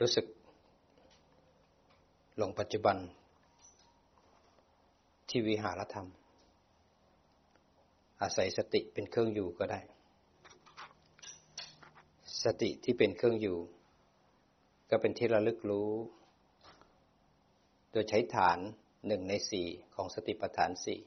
[0.00, 0.26] รู้สึก
[2.40, 2.96] ลงปัจจุบัน
[5.28, 6.08] ที่วิหารธรรม
[8.20, 9.80] อาศัยสติเป็นเครื่องอยู่ก็ได้
[12.44, 13.58] สติที่เป็นเครื่องอยู่
[14.90, 15.90] ก็เป็นที่ระลึกรู้
[17.92, 18.58] โดยใช้ฐาน
[19.06, 21.00] หนึ่งในสี่ของสติปัฏฐานสี่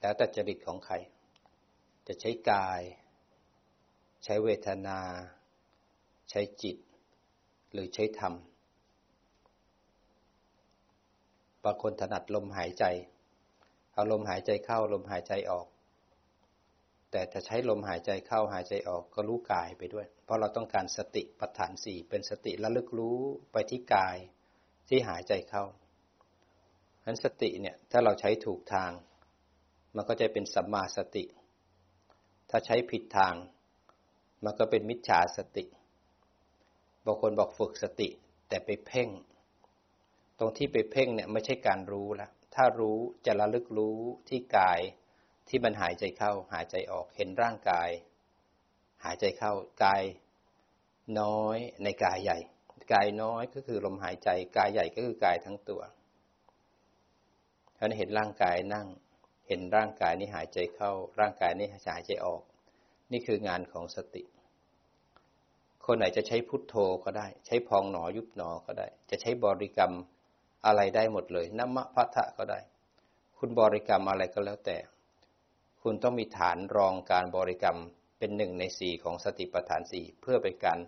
[0.00, 0.94] แล้วแต่จริตของใคร
[2.06, 2.82] จะใช้กาย
[4.24, 5.00] ใช้เวทนา
[6.30, 6.76] ใช้จิต
[7.72, 8.34] หรือใช้ธรรม
[11.64, 12.84] บางคนถนัดลมหายใจ
[13.92, 15.66] เอาลมหายใจเข้าลมหายใจออก
[17.10, 23.18] แต่ถ้าใช้ลมหายใจเข้าหายใจออกก็รู้กายไปด้วย เพราะเราต้องการสติปัฏฐานสี่เป็นสติระลึกรู้
[23.52, 24.16] ไปที่กาย
[24.88, 25.64] ที่หายใจเข้า
[27.00, 28.90] ฉะนั้นสติเนี่ยถ้าเราใช้ถูกทาง
[29.96, 31.24] มันก็จะเป็นสัมมาสติ
[32.50, 33.34] ถ้าใช้ผิดทาง
[34.44, 35.64] มันก็เป็นมิจฉาสติ
[37.08, 38.08] บางคนบอกฝึกสติ
[38.48, 39.08] แต่ไปเพ่ง
[40.38, 44.80] ตรงที่ไปเพ่งเนี่ยไม่ใช่การรู้ละถ้ารู้จะระลึกรู้ที่กาย
[45.48, 47.90] ที่มันหายใจเข้า หายใจออกเห็นร่างกาย
[49.04, 49.52] หายใจเข้า
[49.84, 50.02] กาย
[51.20, 52.38] น้อยในกายใหญ่
[52.92, 55.82] กายน้อยก็คือลมหายใจ กายใหญ่ก็คือกายทั้งตัว
[57.78, 58.86] ท่านเห็นร่างกายนั่ง
[59.48, 62.42] เห็นร่างกายนี้หายใจเข้า ร่างกายนี้หายใจออก
[63.12, 64.22] นี่คืองานของสติ
[65.90, 69.92] คนไหนจะใช้พุทโธก็ได้ ใช้พองหนอยุบหนอก็ได้ จะใช้บริกรรม
[70.66, 72.60] อะไรได้หมดเลยนัมมะพัทธะก็ได้
[73.38, 74.78] คุณบริกรรมอะไรก็แล้วแต่
[75.82, 77.78] คุณต้องมีฐานรองการบริกรรม
[78.18, 80.78] เป็นหนึ่งในสี่ของสติปัฏฐานสี่เพื่อเป็นการ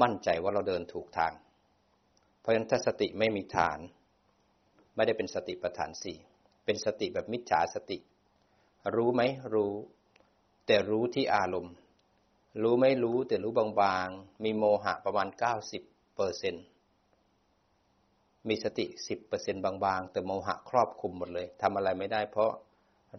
[0.00, 1.32] มั่นใจว่าเราเดินถูกทาง
[2.40, 3.78] เพราะฉะนั้นถ้าสติไม่มีฐาน
[4.94, 6.16] ไม่ได้เป็นสติปัฏฐานสี่
[6.64, 7.98] เป็นสติแบบมิจฉาสติ
[8.94, 9.22] รู้ไหม
[9.54, 9.72] รู้
[10.66, 11.74] แต่รู้ที่อารมณ์
[12.62, 15.28] รู้ไม่รู้แต่รู้บางๆ มีโมหะประมาณ
[15.72, 16.64] 90เปอร์เซ็นต์
[18.48, 22.52] มีสติ 10เปอร์เซ็นต์บางๆ แต่โมหะครอบคุมหมดเลยทำอะไรไม่ได้ เพราะ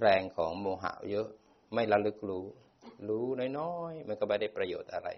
[0.02, 1.28] แรงของโมหะเยอะ
[1.74, 2.46] ไม่ระลึกรู้
[3.08, 3.26] รู้
[3.60, 5.10] น้อยๆ มันก็ไม่ได้ประโยชน์อะไร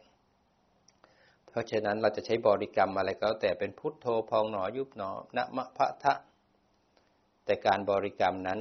[1.47, 6.13] เพราะฉะนั้นเราจะใช้บริกรรมอะไรก็แต่เป็นพุทโธพองหนอยุบหนอนะมะพะทะ
[7.45, 8.59] แต่การบริกรรมนั้น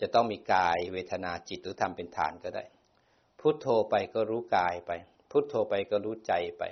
[0.00, 2.64] จะต้องมีกายเวทนาจิตหรือทำเป็นฐานก็ได้
[3.46, 4.92] พุทโธไปก็รู้กายไป
[5.30, 6.62] พุทโธไปก็รู้ใจไป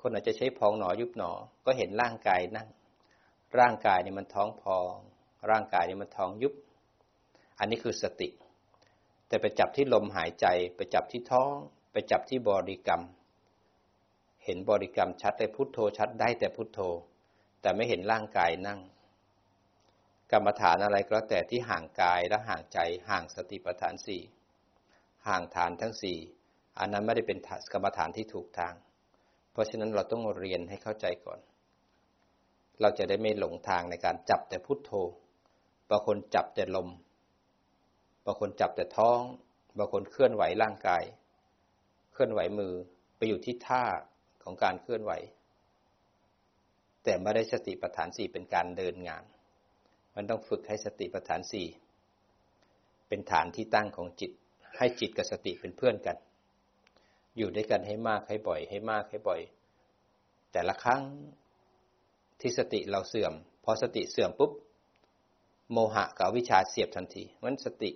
[0.00, 1.32] คนอาจจะใช้พองหนอยุบหนอ
[1.64, 2.68] ก็เห็นร่างกายนั่ง
[3.58, 4.94] ร่างกายนี่มันท้องพอง
[5.50, 6.54] ร่างกายนี่มันท้องยุบ
[7.58, 8.28] อันนี้คือสติ
[9.28, 11.54] แต่ไปจับที่ลมหายใจ ไปจับที่ท้อง
[11.92, 13.02] ไปจับที่บริกรรม
[14.44, 16.80] เห็นบริกรรมชัดแต่พุทโธชัดได้แต่พุทโธ
[17.60, 18.80] แต่ไม่เห็นร่างกายนั่ง
[20.32, 22.78] กรรมฐานอะไรก็แล้วแต่ที่ห่างกายและห่างใจ
[23.08, 24.22] ห่างสติปัฏฐานสี่
[25.28, 26.18] ห่างฐานทั้งสี่
[26.78, 27.38] อันนั้นไม่ได้เป็น
[27.72, 28.74] กรรมฐานที่ถูกทาง
[29.52, 31.40] เพราะฉะนั้นเราต้องเรียนให้เข้าใจก่อน
[32.80, 34.92] เราจะได้ไม่หลงทางในการจับแต่พุทโธ
[35.90, 36.88] บางคนจับแต่ลม
[38.24, 39.20] บางคนจับแต่ท้อง
[39.78, 41.02] บางคนเคลื่อนไหวร่างกาย
[42.12, 42.74] เคลื่อนไหวมือ
[43.16, 43.84] ไปอยู่ที่ท่า
[44.42, 45.12] ของการเคลื่อนไหว
[47.04, 49.24] แต่ไม่ได้สติปัฏฐานสี่เป็นการเดินงาน
[50.14, 51.66] มันต้องฝึกให้สติปัฏฐานสี่
[53.08, 54.32] เป็นฐานที่ตั้งของจิต
[54.80, 56.16] ให้จิตกับสติเป็นเพื่อนกัน
[57.36, 59.40] อยู่ด้วยกันให้มากให้บ่อย ให้มากให้บ่อย
[60.52, 61.02] แต่ละครั้ง
[62.40, 63.32] ที่สติเราเสื่อม
[63.64, 64.52] พอสติเสื่อมปุ๊บ
[65.72, 67.90] โมหะกับวิชาเสียบทันทีมันสติ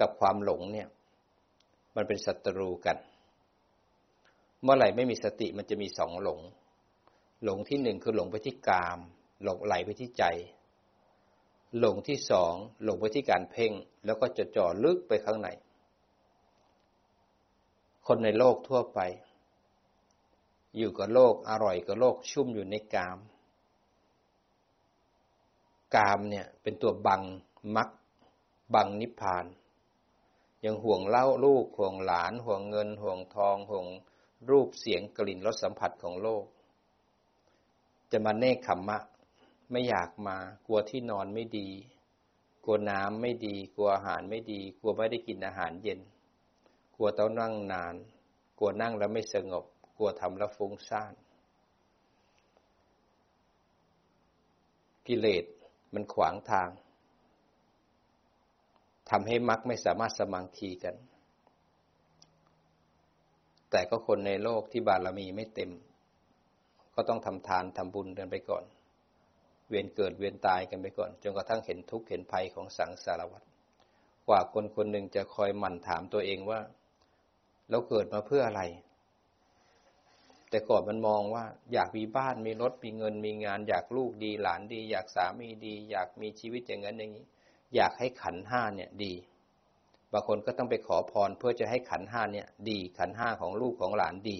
[0.00, 0.88] กับความหลงเนี่ย
[1.96, 2.96] มันเป็นศัตรูกัน
[4.62, 6.40] เมื่อไหร่ไม่มีสติมันจะมีสองหลง
[7.44, 8.98] หลงที่หนึ่งคือหลงไปที่กาม
[9.44, 10.24] หลงไหลไปที่ใจ
[11.78, 12.54] หลงที่สอง
[12.84, 13.72] หลงไปที่การเพ่ง
[14.04, 15.48] แล้วก็จะจ่อลึกไปข้างใน
[18.10, 19.00] คนในโลกทั่วไป
[20.76, 23.18] อยู่กับโลกอร่อยกับโลกชุ่มอยู่ในกาม
[25.96, 27.22] กามเนี่ยเป็นตัวบัง
[27.76, 27.88] มัก
[28.74, 29.46] บังนิพพาน
[30.64, 33.86] ยังห่วงเล่าลูกห่วงหลาน ห่วงเงิน ห่วงทอง ห่วง
[34.50, 36.44] รูปเสียงกลิ่นรสสัมผัสของโลก
[38.10, 38.98] จะมาเนคขมมะ
[39.70, 41.68] ไม่อยากมากลัวที่นอนไม่ดี
[42.64, 46.00] กลัวน้ำไม่ดี กลัวอาหารไม่ดี กลัวไม่ได้กินอาหารเย็น
[47.00, 47.94] กลัวต้องนั่งนาน
[48.58, 49.64] กลัวนั่งแล้วไม่สงบ
[49.96, 51.14] กลัวทำแล้วฟุ้งซ่าน
[55.06, 55.44] กิเลส
[55.94, 56.68] มันขวางทาง
[59.10, 60.96] ทำให้มรรคไม่สามารถสมังคีกัน
[63.70, 65.70] แต่ก็คนในโลกที่บารมีไม่เต็ม
[66.94, 68.64] ก็ต้องทำทานทำบุญกันไปก่อน
[69.68, 73.42] เวียนเกิดเวียนตายกันไปก่อน จนกระทั่งเห็นทุกข์เห็นภัยของสังสารวัฏ
[74.28, 76.60] กว่าคนคนหนึ่งจะคอยหมั่นถามตัวเองว่า
[77.70, 78.62] เราเกิดมาเพื่ออะไร
[80.50, 87.26] แต่ก่อนมันมองว่า อยากมีบ้านมีรถมีเงินมีงาน อยากลูกดีหลานดี อยากสามีดี อยากมีชีวิตอย่างนั้นอย่างนี้
[87.74, 89.14] อยากให้ขันห้าเนี่ยดี
[90.12, 94.38] บางคนก็ต้องไปขอพรเพื่อจะให้ขันห้าเนี่ย ดีขันห้าของลูกของหลานดี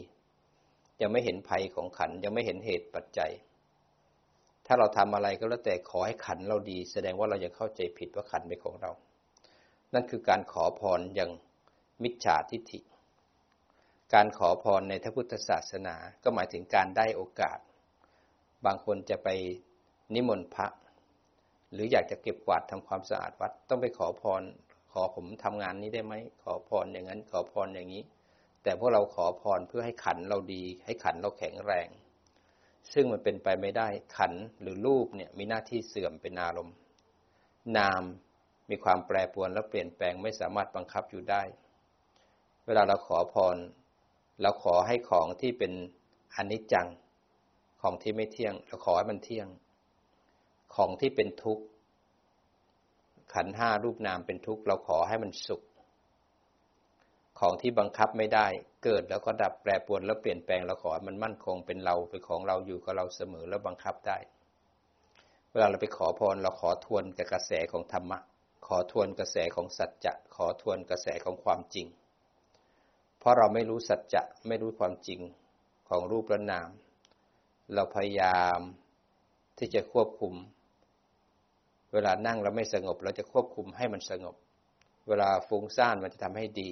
[1.01, 3.33] ยังไม่เห็นภัยของขันยังไม่เห็นเหตุปัจจัย
[4.67, 8.91] ถ้าเราทำอะไรก็แล้วแต่ขอให้ขันเราดี แสดงว่าเรายังเข้าใจผิดว่าขันเป็นของเรา
[9.95, 11.31] นั่นคือการขอพรอย่าง
[12.03, 12.81] มิจฉาทิฏฐิ
[14.15, 17.59] การขอพรในทพุทธศาสนา ก็หมายถึงการได้โอกาส
[18.67, 19.29] บางคนจะไป
[20.15, 20.67] นิมนต์พระ
[21.73, 24.43] หรืออยากจะเก็บกวาดทำความสะอาดวัด ต้องไปขอพร
[24.93, 28.03] ขอผมทำงานนี้ได้ไหม ขอพรอย่างนั้น ขอพรอย่างนี้
[28.63, 31.89] แต่พวกเราขอพรเพื่อให้ขันเราดี ให้ขันเราแข็งแรง
[32.93, 36.77] ซึ่งมันเป็นไปไม่ได้ขันหรือรูปเนี่ยมีหน้าที่เสื่อมเป็นอารมณ์
[37.77, 38.03] นาม
[38.71, 41.43] มีความแปรปรวนและเปลี่ยนแปลงไม่สามารถบังคับอยู่ได้
[42.67, 43.57] เวลาเราขอพร
[44.43, 45.73] เราขอให้ของที่เป็น
[46.35, 46.89] อนิจจัง
[47.81, 49.49] ของที่ไม่เที่ยง เราขอให้มันเที่ยง
[50.75, 51.65] ของที่เป็นทุกข์
[53.35, 55.63] ขันห้ารูปนามเป็นทุกข์ เราขอให้มันสุข
[57.41, 58.47] ของที่บังคับไม่ได้
[58.85, 64.19] เกิดแล้วก็ดับแปรปรวนแล้วเปลี่ยนแปลง เราขอให้มันมั่นคงเป็นเราเป็นของเราอยู่กับเราเสมอแล้วบังคับได้
[65.51, 68.19] เวลาเราไปขอพรเราขอทวนกับกระแสของธรรมะ
[68.67, 71.87] ขอทวนกระแสของสัจจะ ขอทวนกระแสของความจริง
[73.29, 75.21] ราะเราไม่รู้สัจจะไม่รู้ความจริง
[75.89, 76.69] ของรูปและนาม
[77.75, 78.61] เราพยายาม
[79.59, 80.35] ที่จะควบคุม
[81.93, 84.35] เวลานั่งเราไม่สงบ เราจะควบคุมให้มันสงบ
[85.09, 86.71] เวลาฟุ้งซ่านมันจะทำให้ดี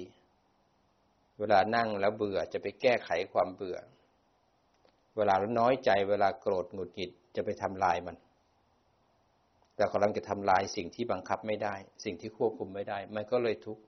[1.39, 3.77] เวลานั่งแล้วเบื่อจะไปแก้ไขความเบื่อ
[5.15, 8.15] เวลาเราน้อยใจ เวลาโกรธหงุดหงิดจะไปทำลายมัน
[9.75, 13.81] แต่กำลังจะทำลายสิ่งที่บังคับไม่ได้ สิ่งที่ควบคุมไม่ได้ มันก็เลยทุกข์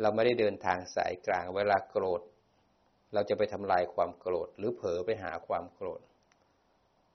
[0.00, 2.20] เราไม่ได้เดินทางสายกลาง เวลาโกรธ
[3.14, 6.00] เราจะไปทำลายความโกรธ หรือเผลอไปหาความโกรธ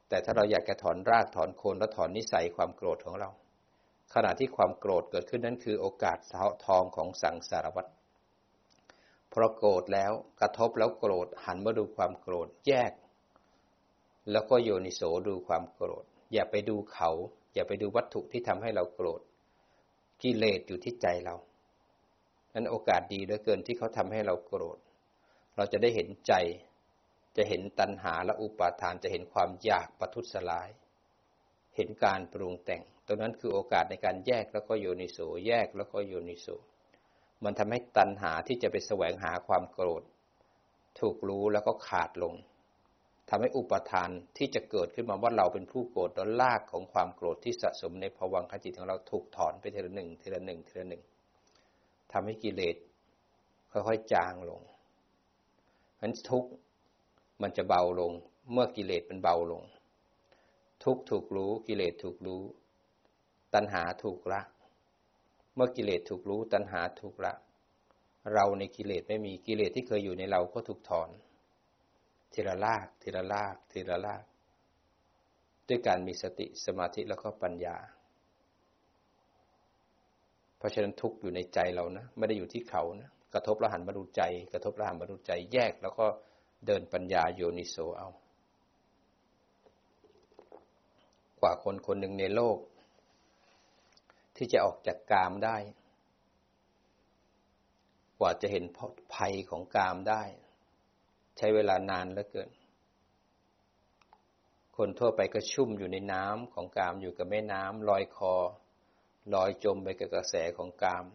[0.10, 3.30] แต่ถ้าเราอยากจะถอนรากถอนโคนและถอนนิสัยความโกรธของเรา
[4.14, 6.18] ขณะที่ความโกรธเกิดขึ้นนั้นคือโอกาส
[6.66, 7.92] ทองของสังสารวัตร
[9.30, 12.92] เพอโกรธแล้วกระทบแล้วโกรธหันมาดูความโกรธแยก
[14.32, 16.04] แล้วก็โยนิโสดูความโกรธ
[16.34, 17.10] อย่าไปดูเขา
[17.54, 19.22] อย่าไปดูวัตถุที่ทำให้เราโกรธ
[20.22, 21.36] กิเลสอยู่ที่ใจเรา
[22.58, 24.80] นั้นโอกาสดีเหลือเกินที่เขาทำให้เราโกรธ
[25.56, 26.34] เราจะได้เห็นใจ
[27.38, 30.70] จะเห็นตัณหาและอุปาทาน จะเห็นความอยากประทุษร้าย
[31.76, 36.48] เห็นการปรุงแต่ง ตรงนั้นคือโอกาสในการแยกแล้วก็โยนิโส แยกแล้วก็โยนิโส
[37.44, 40.04] มันทำให้ตัณหาที่จะไปแสวงหาความโกรธ
[41.00, 42.36] ถูกรู้แล้วก็ขาดลง
[43.30, 51.04] ทำให้อุปทานที่จะเกิดขึ้นมาว่าเราเป็นผู้โกรธแล้วลากของความโกรธที่สะสมในภวังคจิตของเราถูกถอนไปทีละหนึ่งทีละหนึ่งทีละหนึ่ง
[52.12, 52.76] ทำให้กิเลส
[53.72, 54.62] ค่อยๆจางลง
[55.96, 56.46] เพราะนั้นทุก
[57.42, 58.12] มันจะเบาลง
[58.52, 59.64] เมื่อกิเลสมันเบาลง
[60.84, 62.42] ทุกถูกรู้กิเลสถูกรู้
[63.54, 64.42] ตัณหาถูกละ
[65.56, 67.34] เมื่อกิเลสถูกรู้ ตัณหาถูกละ
[68.34, 71.10] เราในกิเลสไม่มีกิเลสที่เคยอยู่ในเราก็ถูกถอน
[72.34, 74.24] ทีละลากทีละลากทีละลาก
[75.68, 77.78] ด้วยการมีสติสมาธิแล้วก็ปัญญา
[80.58, 84.22] เพราะฉะนั้นทุกอยู่ในใจเรานะ ไม่ได้อยู่ที่เขานะกระทบล้วหันมาดูใจ
[84.54, 86.06] กระทบล้วหันมาดูใจแยก แล้วก็
[86.66, 88.10] เดินปัญญาโยนิโสเอา
[91.40, 92.58] กว่าคนคนหนึ่งในโลก
[94.36, 95.58] ที่จะออกจากกามได้
[98.20, 98.64] กว่าจะเห็น
[99.16, 100.24] ภัยของกามได้
[101.38, 102.50] ใช้เวลานานเหลือเกิน
[104.78, 108.34] คนทั่วไปก็ชุ่มอยู่ในน้ำของกามอยู่กับแม่น้ำลอยคอ
[109.34, 111.06] ลอยจมไปกับกระแสของกาม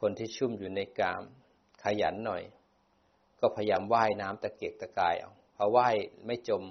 [0.00, 1.22] คนที่ชุ่มอยู่ในกาม
[1.82, 2.42] ขยันหน่อย
[3.40, 5.94] ก็พยายามว่ายน้ำตะเกียกตะกายเอาพอว่าย
[6.26, 6.62] ไม่จม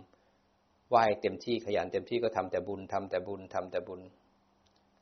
[0.94, 4.02] ว่ายเต็มที่ขยันเต็มที่ก็ทำแต่บุญทำแต่บุญทำแต่บุญ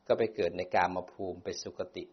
[0.06, 2.04] ก็ไปเกิดในกามมาภูมิไปสุคติ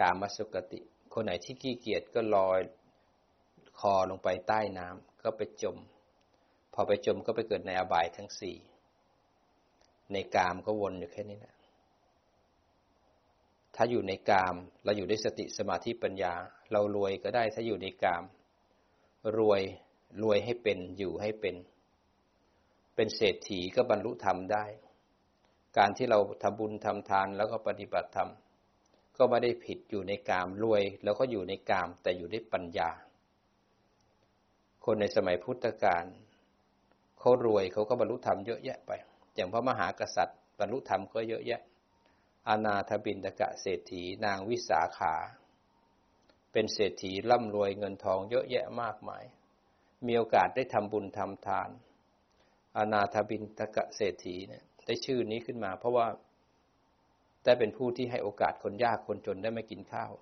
[0.00, 0.80] กามาสุคติ
[1.12, 2.60] คนไหนที่ขี้เกียจก็ลอย
[3.80, 5.76] คอลงไปใต้น้ำก็ไปจม
[6.74, 8.56] พอไปจมก็ไปเกิดในอบายทั้งสี่
[10.12, 11.54] ในกามก็วนอยู่แค่นี้นะ
[13.74, 16.32] ถ้าอยู่ในกาม เราอยู่ด้วยสติสมาธิปัญญา
[16.72, 18.24] เรารวยก็ได้ถ้าอยู่ในกาม
[19.38, 19.62] รวย
[20.22, 21.56] รวยให้เป็นอยู่ให้เป็น
[22.94, 24.64] เป็นเศรษฐีก็บรรลุธรรมได้
[25.78, 28.30] การที่เราทำบุญทำทานแล้วก็ปฏิบัติธรรม
[29.16, 32.90] ก็ไม่ได้ผิดอยู่ในกามรวย แล้วก็อยู่ในกามแต่อยู่ด้วยปัญญา
[34.84, 36.04] คนในสมัยพุทธกาล
[37.18, 38.92] เขารวยเขาก็บรรลุธรรมเยอะแยะไป
[39.38, 41.60] อย่างพระมหากษัตริย์บรรลุธรรมก็เยอะแยะ
[42.48, 45.14] อานาถบินตกะเศรษฐีนางวิสาขา
[46.52, 49.24] เป็นเศรษฐีร่ำรวยเงินทองเยอะแยะมากมาย
[50.06, 51.70] มีโอกาสได้ทำบุญทำทาน
[52.76, 56.06] อนาถบินตกะเศรษฐีเนี่ยได้ชื่อนี้ขึ้นมา เพราะว่า
[57.44, 60.12] ได้เป็นผู้ที่ให้โอกาสคนยากคนจนได้มากินข้าว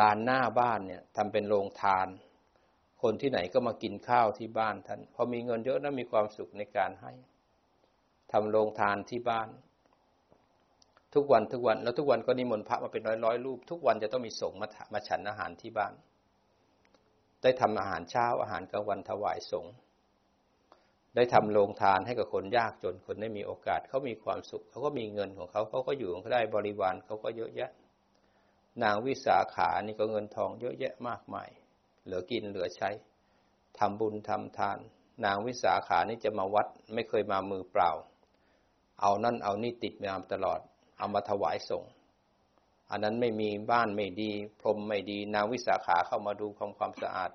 [0.00, 2.08] ลานหน้าบ้านเนี่ยทำเป็นโรงทาน
[3.02, 7.12] คนที่ไหนก็มากินข้าวที่บ้านท่าน พอมีเงินเยอะนะมีความสุขในการให้
[8.32, 9.48] ทำโรงทานที่บ้าน
[11.14, 15.92] ทุกวันทุกวัน แล้วทุกวันก็นิมนต์พระมาเป็นร้อยร้อยรูป ทุกวันจะต้องมีสงฆ์มามาฉันอาหารที่บ้าน
[17.42, 19.72] ได้ทำอาหารเช้าอาหารกลางวันถวายสงฆ์
[21.16, 27.70] ได้ทำโรงทานให้กับคนยากจนคนได้มีโอกาสเขามีความสุขเขาก็มีเงินของเขาเขาก็อยู่เขาได้บริวารเขาก็เยอะแยะ
[28.82, 31.48] นางวิสาขานี่ก็เงินทองเยอะแยะมากมาย
[32.04, 32.90] เหลือกินเหลือใช้
[33.78, 34.78] ทำบุญทำทาน
[35.24, 37.90] นางวิสาขานี่จะมาวัดไม่เคยมามือเปล่า
[39.00, 40.60] เอานั่นเอานี่ติดมามตลอด
[40.98, 41.84] เอามาถวายส่ง
[42.90, 44.30] อันนั้นไม่มีบ้านไม่ดี
[44.60, 47.30] พรมไม่ดี นางวิสาขาเข้ามาดูความความสะอาด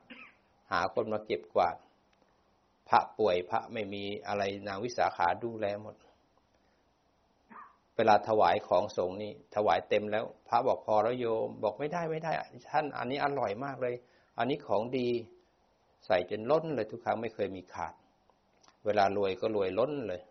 [0.72, 1.76] หาคนมาเก็บกวาด
[2.90, 5.96] พระป่วยพระไม่มีอะไรนางวิสาขาดูแลหมด
[7.96, 12.32] เวลาถวายของสงนี่ ถวายเต็มแล้ว พระบอกพอแล้วโยม บอกไม่ได้ไม่ได้
[12.72, 13.96] ท่านอันนี้อร่อยมากเลย
[14.38, 15.10] อันนี้ของดี
[16.06, 17.94] ใส่จนล้นเลยทุกครั้งไม่เคยมีขาด
[18.86, 20.22] เวลารวยก็รวยล้นเลย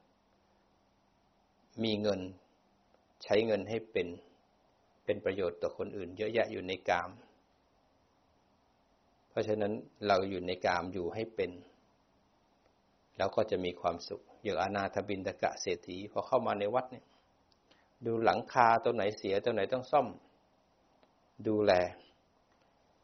[1.83, 2.21] มีเงิน
[3.23, 4.09] ใช้เงินให้เป็น
[5.05, 7.11] เป็นประโยชน์ต่อคนอื่น เยอะแยะอยู่ในกาม
[9.29, 9.73] เพราะฉะนั้น
[10.07, 11.51] เราอยู่ในกามอยู่ให้เป็น
[13.17, 17.05] แล้วก็จะมีความสุขอย่างอนาถบินตกะเศรษฐีพอเข้ามาในวัดเนี่ย
[18.07, 20.07] ดูหลังคาตัวไหนเสียตัวไหนต้องซ่อม
[21.49, 21.73] ดูแล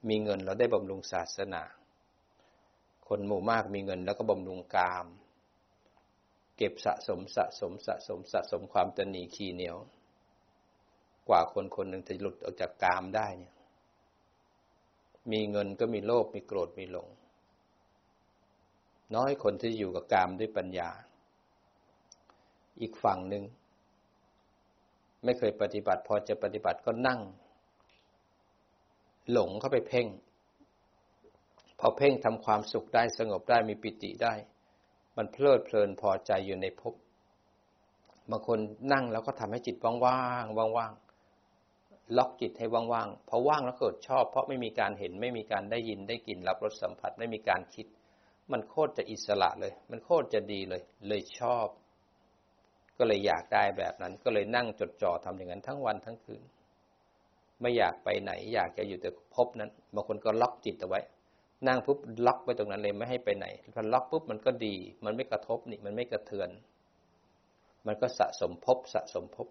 [0.08, 1.62] มีเงินเราได้บำรุงศาสนา
[3.08, 5.06] คนหมู่มากมีเงินแล้วก็บำรุงกาม
[6.62, 9.76] เก็บสะสมสะสมสะสมสะสมความตนีขีเหนียว
[11.28, 13.54] กว่าคนคนหนึ่งจะหลุดออกจากกามได้เนี่ย
[15.32, 17.08] มีเงินก็มีโลภมีโกรธมีหลง
[19.14, 20.90] น้อยคนที่อยู่กับกามด้วยปัญญา
[22.80, 23.44] อีกฝั่งหนึ่ง
[25.24, 27.20] ไม่เคยปฏิบัติพอจะปฏิบัติก็นั่ง
[29.32, 30.06] หลงเข้าไปเพ่ง
[31.80, 34.34] พอเพ่งทำความสุขได้สงบได้มีปิติได้
[35.20, 36.94] มันเพลิดเพลินพอใจอยู่ในภพ
[38.30, 38.58] บางคน
[38.92, 39.94] นั่งแล้วก็ทำให้จิตว่า
[40.42, 47.86] งๆว่างๆล็อกจิตให้ว่างๆพอว่างแล้วเกิดชอบ เพราะไม่มีการเห็นไม่มีการได้ยินได้กลิ่นรับรสสัมผัสไม่มีการคิด
[48.52, 51.66] มันโคตรจะอิสระเลย มันโคตรจะดีเลย เลยชอบ
[52.98, 56.42] ก็เลยอยากได้แบบนั้น ก็เลยนั่งจดจ่อทำอย่างนั้นทั้งวันทั้งคืน
[57.60, 61.00] ไม่อยากไปไหน อยากจะอยู่แต่พบนั้นบางคนก็ล็อกจิตเอาไว้
[61.66, 66.50] นั่งปุ๊บล็อกไว้ตรงนั้นเลยไม่ให้ไปไหนพอล็อกปุ๊บมันก็ดี มันไม่กระทบนี่มันไม่กระเทือน
[67.86, 69.48] มันก็สะสมภพสะสมภพ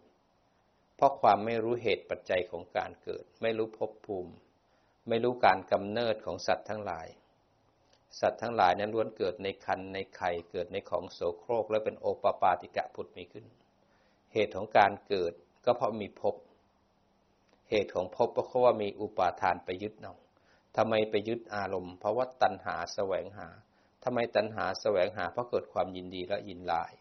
[0.95, 4.33] เพราะความไม่รู้เหตุปัจจัยของการเกิด ไม่รู้ภพภูมิ
[5.09, 7.07] ไม่รู้การกำเนิดของสัตว์ทั้งหลาย
[8.19, 13.45] สัตว์ทั้งหลายนั้นล้วนเกิดในคันในไข่เกิดในของโสโครก และเป็นโอปปาติกะผุดมีขึ้น
[14.33, 15.33] เหตุของการเกิด
[15.65, 16.35] ก็เพราะมีภพ
[17.69, 20.13] เหตุของภพก็เพราะว่ามีอุปาทานไปยึดเอา
[20.81, 23.47] ทำไมไปยึดอารมณ์ เพราะว่าตัณหาแสวงหา
[24.03, 26.91] ทำไมตัณหาแสวงหา เพราะเกิดความยินดีและยินลาย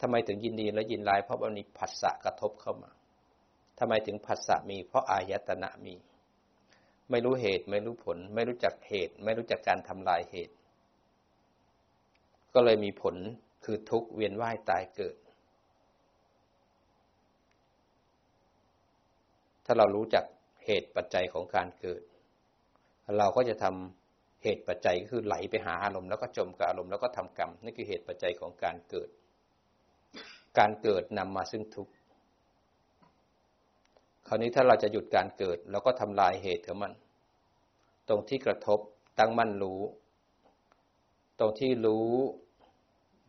[0.00, 2.90] ทำไมถึงยินดีและยินลาย เพราะมันมีผัสสะกระทบเข้ามา
[3.78, 5.94] ทำไมถึงผัสสะมี เพราะอายตนะมี
[7.10, 10.54] ไม่รู้เหตุไม่รู้ผล ไม่รู้จักเหตุ ไม่รู้จักการทำลายเหตุ
[12.54, 13.16] ก็เลยมีผล
[13.64, 15.16] คือทุกข์เวียนว่ายตายเกิด
[19.64, 20.24] ถ้าเรารู้จัก
[20.64, 22.02] เหตุปัจจัยของการเกิด
[23.18, 29.08] เราก็จะทำเหตุปัจจัยก็คือไหลไปหาอารมณ์แล้วก็จมกับอารมณ์แล้วก็ทำกรรมนี่คือเหตุปัจจัยของการเกิด
[30.58, 31.92] การเกิดนำมาซึ่งทุกข์
[34.28, 36.92] คราวนี้ถ้าเราจะหยุดการเกิดเราก็ทำลายเหตุของมัน
[38.08, 38.78] ตรงที่กระทบ
[39.18, 39.80] ตั้งมั่นรู้
[41.38, 42.08] ตรงที่รู้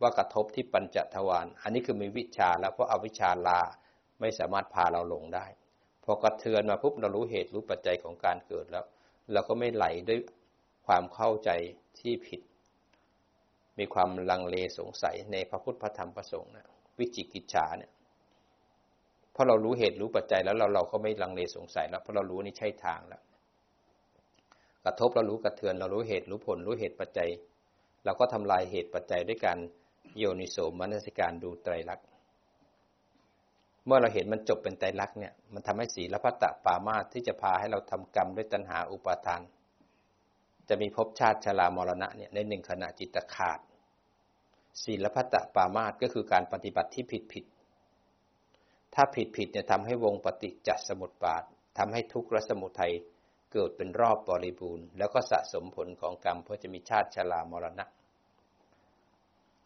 [0.00, 3.60] ว่ากระทบที่ปัญจทวารอันนี้คือมีวิชาแล้วเพราะอาวิชาลา
[4.20, 5.46] ไม่สามารถพาเราลงได้
[6.04, 8.84] พอกระเทือนมาปุ๊บเรารู้เหตุรู้ปัจจัยของการเกิดแล้ว
[9.32, 10.20] เราก็ไม่ไหลด้วย
[10.86, 11.50] ความเข้าใจ
[12.00, 12.40] ที่ผิด
[13.78, 16.66] มีความลังเลสงสัยในพระพุทธพระธรรมพระสงฆ์นะ
[16.98, 17.90] วิจิกิจฉาเนี่ย
[19.32, 23.22] เพราะเรารู้เหตุรู้ปัจจัยแล้วเราเราก็ไม่ลังเลสงสัยแล้วเพราะเรารู้นี่ใช่ทางแล้ว
[24.84, 27.28] กระทบเรารู้กระเทือนเรารู้เหตุรู้ผลรู้เหตุปัจจัย
[28.04, 29.58] เราก็ทำลายเหตุปัจจัยด้วยการ
[30.18, 32.06] โยนิโสมนสิการดูไตรลักษณ์
[33.86, 39.42] เมื่อเราเห็นมันจบเป็นไตรลักษณ์เนี่ย มันทำให้สีละพัตตะปามาที่จะพาให้เราทำกรรมด้วยตัณหาอุปาทาน
[40.68, 43.58] จะมีภพชาติชรามรณะเนี่ยในหนึ่งขณะจิตขาด
[44.84, 47.44] ศีลพัตตะปามาตก็คือการปฏิบัติที่ผิดผิด
[48.94, 51.42] ถ้าผิดผิดเนี่ยทำให้วงปฏิจจสมุปบาท
[51.78, 52.92] ทำให้ทุกข์และสมุทัย
[53.52, 57.84] เกิดเป็นรอบบริบูรณ์ แล้วก็สะสมผลของกรรมเพื่อจะมีชาติชรามรณะ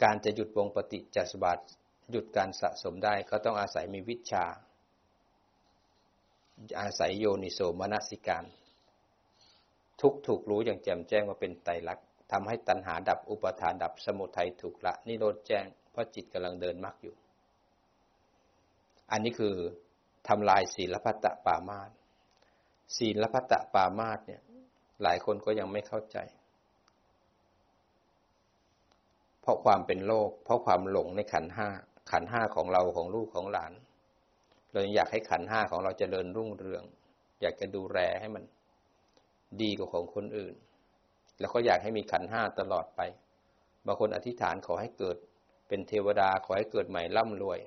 [0.03, 1.65] การจะหยุดวงปฏิจจสมบัติ
[2.11, 4.45] หยุดการสะสมได้ก็ต้องอาศัยมีวิชา
[6.81, 8.45] อาศัยโยนิโสมนสิการ
[10.01, 17.15] ทุกถูกรู้อย่างแจ่มแจ้งว่าเป็นไตรลักษณ์ทำให้ตัณหาดับอุปทานดับสมุทัยถูกละนิโรธแจ้ง เพราะจิตกำลังเดินมรรคอยู่
[19.11, 19.55] อันนี้คือ
[20.29, 21.91] ทำลายศีลพัตตปามาต
[22.97, 24.43] ศีลพัตตปามาตเนี่ย
[25.03, 26.19] หลายคนก็ยังไม่เข้าใจ
[29.41, 31.69] เพราะความเป็นโลก เพราะความหลงในขันห้า
[32.13, 33.73] ขันห้าของเราของลูกของหลาน
[34.73, 36.83] เราอยากให้ขันห้าของเราจเจริญรุ่งเรือง
[37.43, 38.45] อยากจะดูแลให้มัน
[39.63, 40.55] ดีกว่าของคนอื่น
[41.41, 43.01] แล้วก็อยากให้มีขันห้าตลอดไป
[43.87, 45.17] บางคนอธิษฐานขอให้เกิด
[45.69, 47.59] เป็นเทวดาขอให้เกิดใหม่ร่ำรวย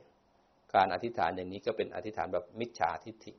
[0.75, 3.33] การอธิษฐานอย่างนี้ก็เป็นอธิษฐานแบบมิจฉาทิฏฐิ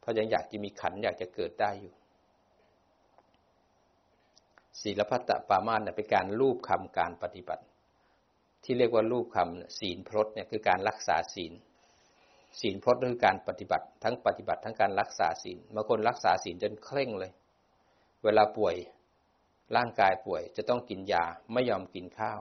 [0.00, 1.94] เพราะยังอยากจะมีขันอยากจะเกิดได้อยู่
[4.82, 7.62] ศีลพัตตปามาสเป็นการรูปคำการปฏิบัติ
[8.64, 11.52] ที่เรียกว่ารูปคำศีลพรตเนี่ยคือการรักษาศีล
[12.60, 17.32] ศีลพรตคือการปฏิบัติ ทั้งปฏิบัติทั้งการรักษาศีลบางคนรักษาศีลจนเคร่งเลย
[18.24, 18.76] เวลาป่วย
[19.76, 22.40] ร่างกายป่วยจะต้องกินยาไม่ยอมกินข้าว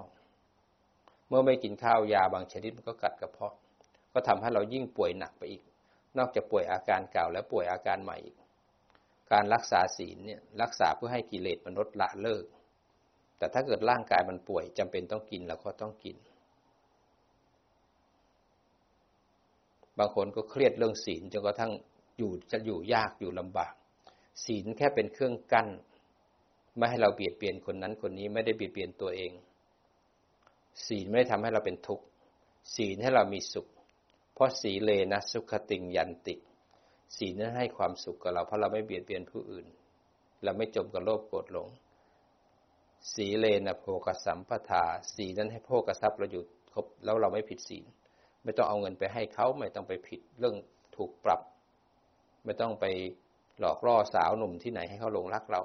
[1.28, 3.54] เมื่อไม่กินข้าวยาบางชนิดมันก็กัดกระเพาะ
[4.14, 5.64] ก็ทำให้เรายิ่งป่วยหนักไปอีก
[6.18, 8.38] นอกจากป่วยอาการเก่าแล้วป่วยอาการใหม่อีก
[9.32, 12.44] การรักษาศีลเนี่ยรักษาเพื่อให้กิเลสมันลดละเลิก
[13.40, 16.18] แต่ถ้าเกิดร่างกายมันป่วยจำเป็นต้องกินแล้วก็ต้องกิน
[19.98, 21.72] บางคนก็เครียดเรื่องศีลจนกระทั่ง
[22.18, 23.74] อยู่จะอยู่ยากอยู่ลำบาก
[24.46, 25.68] ศีลแค่เป็นเครื่องกั้น
[26.78, 29.32] ไม่ให้เราเบียดเบียนคนนั้นคนนี้ไม่ได้เบียดเบียนตัวเอง
[30.86, 32.06] ศีลไม่ได้ทำให้เราเป็นทุกข์
[32.76, 33.68] ศีลให้เรามีสุข
[34.34, 36.36] เพราะสีเลนะสุขติงยันติ
[37.18, 39.66] สีลนั้นให้ความสุขกับเราเพราะเราไม่เบียดเบียนผู้อื่น
[40.44, 41.70] เราไม่จมกับโลภโกรธหลง
[43.14, 44.84] สีเลนะโภกสัมปทา
[45.16, 47.86] สีนั้นให้โภกทรัพย์เราอยู่ครบแล้วเราไม่ผิดศีล
[48.44, 50.56] ไม่ต้องเอาเงินไปให้เขาไม่ต้องไปผิดเรื่อง
[50.96, 51.42] ถูกปรับ
[52.46, 52.86] ไม่ต้องไป
[53.60, 55.62] หลอกล่อสาวหนุ่มที่ไหนให้เขาลงรักเรา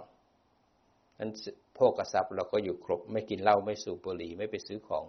[1.18, 1.30] นั้น
[1.74, 5.06] โภกทรัพย์เราก็อยู่ครบ ไม่กินเหล้าไม่สูบบุหรี่ไม่ไปซื้อของ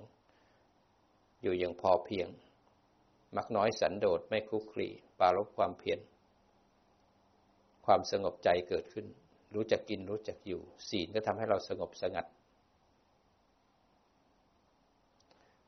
[1.41, 2.27] อยู่อย่างพอเพียง
[3.35, 4.88] มักน้อยสันโดษไม่คุกคี
[5.19, 5.99] ปารบความเพียร
[7.85, 9.05] ความสงบใจเกิดขึ้น
[9.56, 12.26] รู้จักกินรู้จักอยู่ ศีลก็ทำให้เราสงบสงัด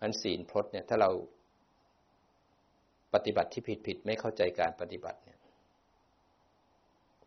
[0.02, 1.10] อันศีลพรตเนี่ยถ้าเรา
[3.14, 5.40] ปฏิบัติที่ผิดผิดไม่เข้าใจการปฏิบัติเนี่ย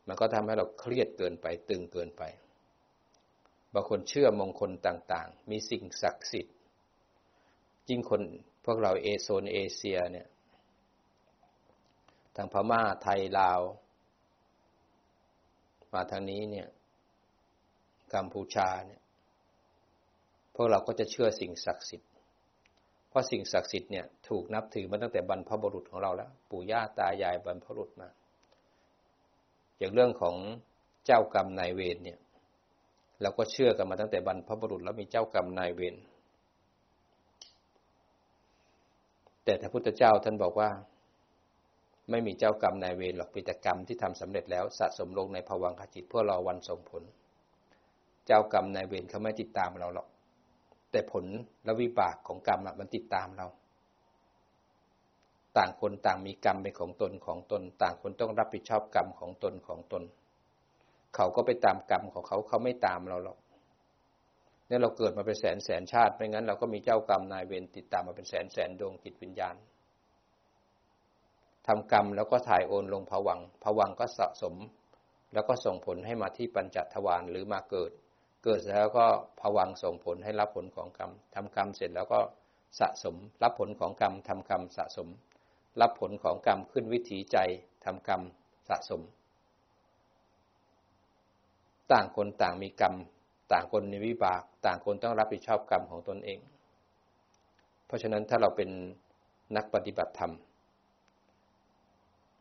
[0.06, 2.22] มันก็ทำให้เราเครียดเกินไปตึงเกินไป
[3.74, 6.56] บางคนเชื่อมงคลต่าง ๆ มีสิ่งศักดิ์สิทธิ์
[7.88, 8.22] ยิ่งคน
[8.64, 10.26] พวกเราเอโซนเอเชียเนี่ย
[12.36, 13.60] ทางพม่าไทยลาว
[15.94, 16.68] มาทางนี้เนี่ย
[18.14, 19.00] กัมพูชาเนี่ย
[20.54, 22.10] พวกเราก็จะเชื่อสิ่งศักดิ์สิทธิ์
[23.08, 28.08] เพราะสิ่งศักดิ์สิทธิ์เนี่ยถูกนับถือมาตั้งแต่บรรพบุรุษของเราแล้ว ปู่ย่าตายายบรรพบุรุษมา
[29.78, 30.36] อย่างเรื่องของ
[31.06, 32.18] เจ้ากรรมนายเวรเนี่ย
[33.22, 35.96] เราก็เชื่อกันมาตั้งแต่บรรพบุรุษแล้วมีเจ้ากรรมนายเวร
[39.44, 40.70] แต่พระพุทธเจ้าท่านบอกว่า
[42.10, 47.02] ไม่มีเจ้ากรรมนายเวรหรอกปิตกรรมที่ทำสำเร็จแล้วสะสมลงในภวังคจิตเพื่อรอวันส่งผล
[48.26, 50.08] เจ้ากรรมนายเวรเขาไม่ติดตามเราหรอก
[50.90, 51.24] แต่ผล
[51.64, 53.46] และวิบากของกรรมมันติดตามเรา
[55.56, 60.02] ต่างคนต่างมีกรรมเป็นของตนของตน ต่างคนต้องรับผิดชอบกรรมของตนของตน
[61.16, 63.38] เขาก็ไปตามกรรมของเขาเขาไม่ตามเราหรอก
[64.66, 69.56] เนี่ยเราเกิดมาเป็นแสนแสนชาติไม่งั้นเราก็มีเจ้ากรรมนายเวรติดตามมาเป็นแสนแสนดวงจิตวิญญาณ
[71.66, 74.54] ทำกรรมแล้วก็ถ่ายโอนลงผวังผวังก็สะสม
[75.32, 77.90] แล้วก็ส่งผลให้มาที่ปัญจทวารหรือมาเกิด
[78.44, 79.06] เกิดแล้วก็
[79.40, 82.20] ผวังส่งผลให้รับผลของกรรมทำกรรมเสร็จแล้วก็
[82.80, 85.08] สะสม รับผลของกรรมทำกรรมสะสม
[85.80, 87.36] รับผลของกรรมขึ้นวิถีใจ
[87.84, 88.22] ทำกรรม
[88.68, 89.00] สะสม
[91.92, 92.94] ต่างคนต่างมีกรรม
[93.52, 96.38] ต่างคนในวิบาก ต่างคนต้องรับผิดชอบกรรมของตนเอง
[97.86, 98.70] เพราะฉะนั้นถ้าเราเป็น
[99.56, 100.32] นักปฏิบัติธรรม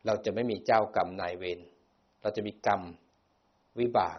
[0.06, 1.60] เราจะไม่มีเจ้ากรรมนายเวร
[2.22, 2.80] เราจะมีกรรม
[3.80, 4.18] วิบาก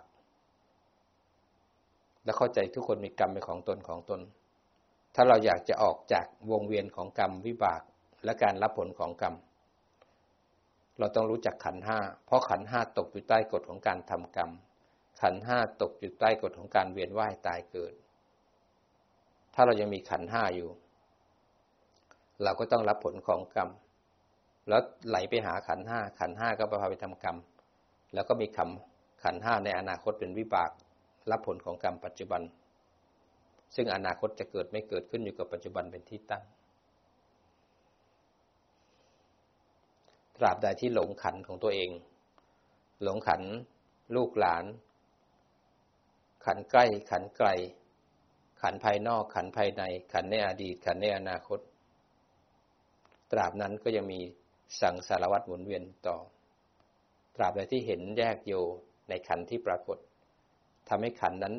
[2.24, 4.22] และเข้าใจทุกคนมีกรรมเป็นของตนของตน
[5.16, 7.82] ถ้าเราอยากจะออกจากวงเวียนของกรรมวิบาก
[8.24, 9.36] และการรับผลของกรรม
[11.00, 14.52] เราต้องรู้จักขันห้า เพราะขันห้าตกอยู่ใต้กฎของการทำกรรม
[15.22, 17.94] ขันห้าตกอยู่ใต้กฎของการเวียนว่ายตายเกิด
[19.54, 20.70] ถ้าเรายังมีขันห้าอยู่
[22.44, 23.70] เราก็ต้องรับผลของกรรม
[24.72, 27.38] แล้วไหลไปหาขันห้าขันห้าก็พาไปทำกรรม
[28.14, 28.60] แล้วก็มีค
[29.24, 30.72] ขันห้าในอนาคตเป็นวิบาก
[31.32, 32.42] รับผลของกรรมปัจจุบัน
[33.76, 36.44] ซึ่งอนาคตจะเกิดไม่เกิดขึ้นอยู่กับปัจจุบันเป็นที่ตั้ง
[40.38, 41.90] ตราบใดที่หลงขันของตัวเอง
[43.04, 43.42] หลงขัน
[44.16, 44.66] ลูกหลาน
[46.46, 47.50] ขันใกล้ขันไกล
[48.62, 51.60] ขันภายนอกขันภายใน ขันในอดีต ขันในอนาคต
[53.32, 54.22] ตราบนั้นก็ยังมี
[54.80, 56.18] สังสารวัตรหมุนเวียนต่อ
[57.36, 58.54] ตราบใดที่เห็นแยกโย
[59.10, 59.98] ในขันที่ปรากฏ
[60.90, 61.54] ทำให้ขันนั้น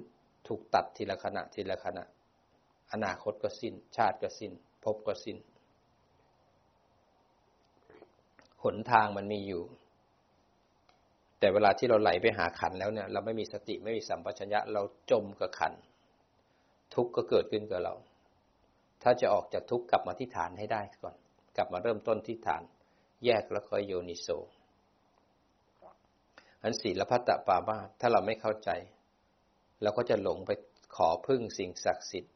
[0.48, 2.04] ถูกตัดทีละขณะทีละขณะ
[2.92, 4.52] อนาคตก็สิ้น ชาติก็สิ้น
[4.84, 5.36] ภพก็สิ้น
[8.62, 9.62] หนทางมันมีอยู่
[11.38, 15.72] แต่เวลาที่เราไหลไปหาขันแล้วเนี่ย เราไม่มีสติไม่มีสัมปชัญญะเราจมกับขัน
[16.94, 17.94] ทุกข์ก็เกิดขึ้นกับเรา
[19.02, 21.16] ถ้าจะออกจากทุกข์กลับมาที่ฐานให้ได้ก่อน
[21.56, 22.62] กลับมาเริ่มต้นที่ฐาน
[23.24, 24.28] แยกแล้วก็โยนิโส
[26.62, 28.70] อันศีลพัตตปามาถ้าเราไม่เข้าใจ
[29.82, 30.50] เราก็จะหลงไป
[30.96, 32.34] ขอพึ่งสิ่งศักดิ์สิทธิ์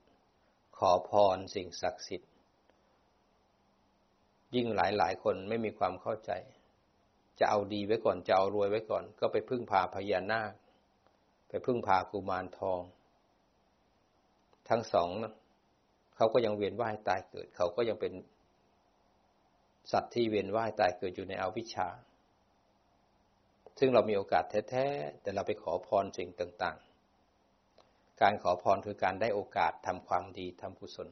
[0.79, 2.31] ขอพรสิ่งศักดิ์สิทธิ์
[4.55, 6.33] ยิ่งหลายหลายคนไม่มีความเข้าใจ
[7.39, 10.53] จะเอาดีไว้ก่อนจะเอารวยไว้ก่อน ก็ไปพึ่งพาพญานาค
[11.49, 12.83] ไปพึ่งพากุมารทอง
[14.69, 15.35] ทั้งสองนะ
[16.17, 18.13] เขาก็ยังเวียนว่ายตายเกิด เขาก็ยังเป็น
[19.93, 21.89] สัตว์ที่เวียนว่ายตายเกิดอยู่ในอวิชชา
[23.79, 31.09] ซึ่งเรามีโอกาสแท้ๆ แต่เราไปขอพรสิ่งต่างๆ การขอพรคือการได้โอกาสทำความดีทำกุศล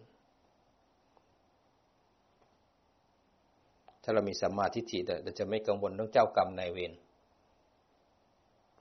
[4.03, 6.93] ถ้าเรามีสัมมาทิฏฐิเราจะไม่กังวลเรื่องเจ้ากรรมนายเวร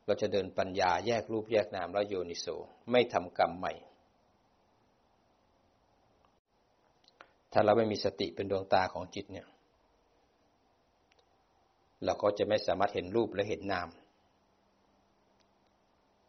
[0.06, 2.48] เราจะเดินปัญญาแยกรูปแยกนามแล้วโยนิโส
[2.92, 3.74] ไม่ทำกรรมใหม่
[7.54, 9.48] ถ้าเราไม่มีสติเป็นดวงตาของจิตเนี่ย
[12.06, 13.90] เราก็จะไม่สามารถเห็นรูปและเห็นนาม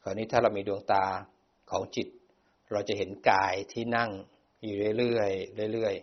[0.03, 1.05] คราวนี้ถ้าเรามีดวงตา
[1.71, 2.09] ของจิต
[2.73, 4.11] เราจะเห็นกายที่นั่ง
[4.63, 5.23] อยู่เรื่อ
[5.69, 5.95] ยๆเรื่อย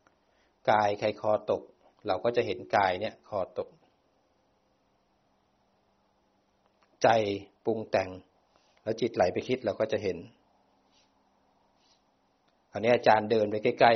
[0.00, 1.62] ๆกายใครคอตก
[2.06, 3.68] เราก็จะเห็นกายเนี่ยคอตก
[7.02, 7.08] ใจ
[7.64, 8.10] ปรุงแต่ง
[8.82, 10.18] แล้วจิตไหลไปคิดเราก็จะเห็น
[12.72, 13.92] อันนี้อาจารย์เดินไปใกล้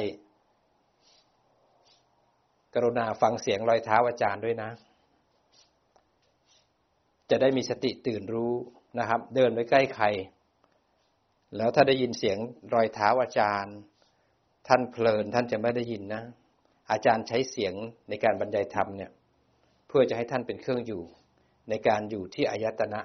[1.77, 4.71] ๆกรุณาฟังเสียงรอยเท้าอาจารย์ด้วยนะ
[7.31, 8.53] จะได้มีสติตื่นรู้
[8.99, 10.07] นะครับ เดินไปใกล้ใคร
[11.57, 12.39] แล้วถ้าได้ยินเสียง
[12.75, 13.77] รอยเท้าอาจารย์
[14.69, 16.23] ท่านเพลินท่านจะไม่ได้ยินนะ
[16.91, 17.75] อาจารย์ใช้เสียง
[18.09, 19.11] ในการบรรยายธรรมเนี่ย
[19.89, 21.03] เพื่อจะให้ท่านเป็นเครื่องอยู่
[21.69, 23.01] ในการอยู่ที่อายตนะ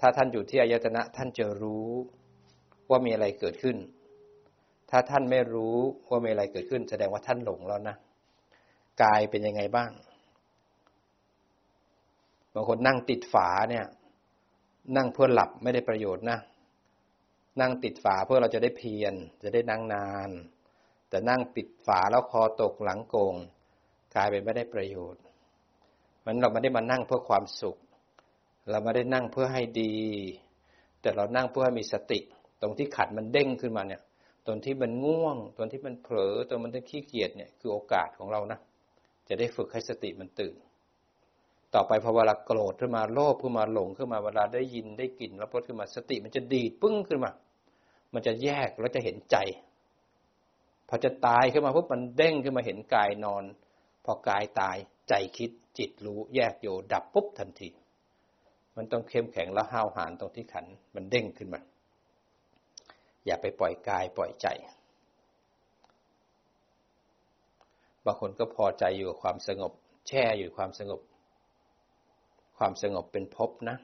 [0.00, 1.88] ถ้าท่านอยู่ที่อายตนะ ท่านจะรู้
[2.90, 3.76] ว่ามีอะไรเกิดขึ้น
[4.90, 5.76] ถ้าท่านไม่รู้
[6.10, 7.96] ว่ามีอะไรเกิดขึ้น แสดงว่าท่านหลงแล้วนะ
[9.02, 9.90] กายเป็นยังไงบ้าง
[12.54, 13.86] บางคนนั่งติดฝาเนี่ย
[14.96, 16.38] นั่งเพื่อหลับไม่ได้ประโยชน์นะ
[17.60, 20.30] นั่งติดฝาเพื่อเราจะได้เพียรจะได้นั่งนาน
[21.08, 23.34] แต่นั่งปิดฝาแล้วคอตกหลังโกง
[24.14, 25.22] กลายเป็นไม่ได้ประโยชน์
[26.24, 27.76] มันเราไม่ได้มานั่งเพื่อความสุข
[28.70, 29.96] เราไม่ได้นั่งเพื่อให้ดี
[31.00, 32.20] แต่เรานั่งเพื่อให้มีสติ
[32.60, 34.02] ตรงที่ขัดมันเด้งขึ้นมาเนี่ย
[34.46, 38.58] ตรงที่มันง่วงตรงที่มันเผลอตรงมันขี้เกียจเนี่ยคือโอกาสของเรานะ
[39.28, 40.56] จะได้ฝึกให้สติมันตื่น
[41.74, 47.30] ต่อไปพอเวลาโกรธขึ้นมาโลภขึ้นมาหลงขึ้นมาเวลาได้ยินได้กลิ่นแล้วพอขึ้นมาสติ มันจะดีดปึ้งขึ้นมา
[48.14, 49.36] มันจะแยกแล้วจะเห็นใจ
[50.88, 53.44] พอจะตายขึ้นมาปุ๊บมันเด้งขึ้นมาเห็นกายนอน
[54.04, 54.76] พอกายตาย
[55.08, 57.70] ใจคิดจิตรู้แยกโยดับปุ๊บทันที
[58.76, 61.60] มันต้องเข้มแข็งแล้วห้าวหาญตรงที่ขัน มันเด้งขึ้นมา
[63.26, 64.46] อย่าไปปล่อยกายปล่อยใจ
[68.04, 69.72] บางคนก็พอใจอยู่กับความสงบ
[70.08, 71.00] แช่อยู่ความสงบ
[72.58, 73.76] ความสงบเป็นภพนะ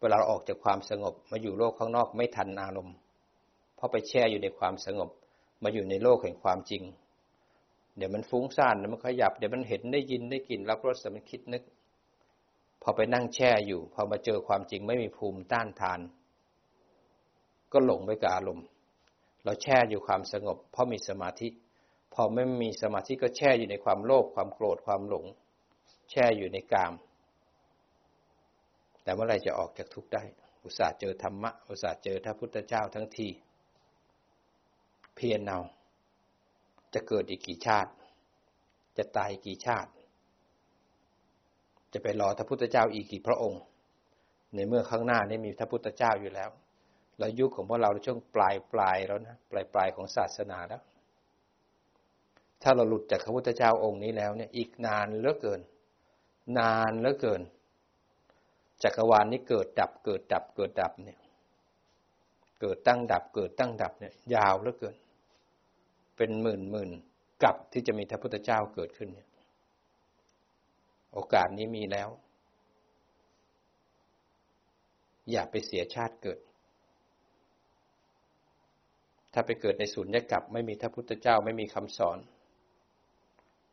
[0.00, 2.96] เวลาเราออกจากความสงบมาอยู่โลกข้างนอกไม่ทันอารมณ์
[3.76, 5.10] เพอไปแช่อยู่ในความสงบ
[5.62, 6.82] มาอยู่ในโลกแห่งความจริง
[7.96, 11.62] เดี๋ยวมันฟุ้งซ่านเดี๋ยวมันขยับเดี๋ยวมันเห็นได้ยินได้กลิ่นรับรสแต่มันคิดนึก
[12.82, 16.00] พอไปนั่งแช่อยู่ พอมาเจอความจริงไม่มีภูมิต้านทาน
[17.72, 18.66] ก็หลงไปกับอารมณ์
[19.44, 21.48] เราแช่อยู่ความสงบ เพราะมีสมาธิ
[22.14, 25.24] พอไม่มีสมาธิก็แช่อยู่ในความโลภความโกรธความหลง
[26.10, 26.92] แช่อยู่ในกาม
[29.06, 30.22] แต่เมื่อไรจะออกจากทุกข์ได้
[30.64, 33.28] อุตส่าห์เจอธรรมะ อุตส่าห์เจอพระพุทธเจ้าทั้งที
[35.14, 35.60] เพียรเอา
[36.94, 37.90] จะเกิดอีกกี่ชาติ
[38.98, 39.90] จะตายกี่ชาติ
[41.92, 43.62] จะไปรอพระพุทธเจ้าอีกกี่พระองค์
[44.54, 46.50] ในเมื่อข้างหน้านี้มีพระพุทธเจ้าอยู่แล้ว
[47.18, 50.82] แล้วยุคของพวกเราในช่วงปลายปลายแล้วนะปลายปลายของศาสนาแล้ว
[52.62, 55.60] ถ้าเราหลุดจากพระพุทธเจ้าองค์นี้แล้วเนี่ย อีกนานเหลือเกิน
[56.58, 57.42] นานเหลือเกิน
[58.82, 61.18] จักรวาลนี้เกิดดับเกิดดับเกิดดับเนี่ย
[62.60, 64.96] เกิดตั้งดับเกิดตั้งดับเนี่ยยาวเหลือเกิน
[66.16, 66.90] เป็นหมื่นหมื่น
[67.42, 69.28] กับที่จะมีพระพุทธเจ้าเกิดขึ้นเนี่ย
[71.12, 72.08] โอกาสนี้มีแล้ว
[75.30, 76.38] อย่าไปเสียชาติเกิด
[79.32, 82.18] ถ้าไปเกิดในศูนย์ยกับไม่มีพระพุทธเจ้าไม่มีคำสอน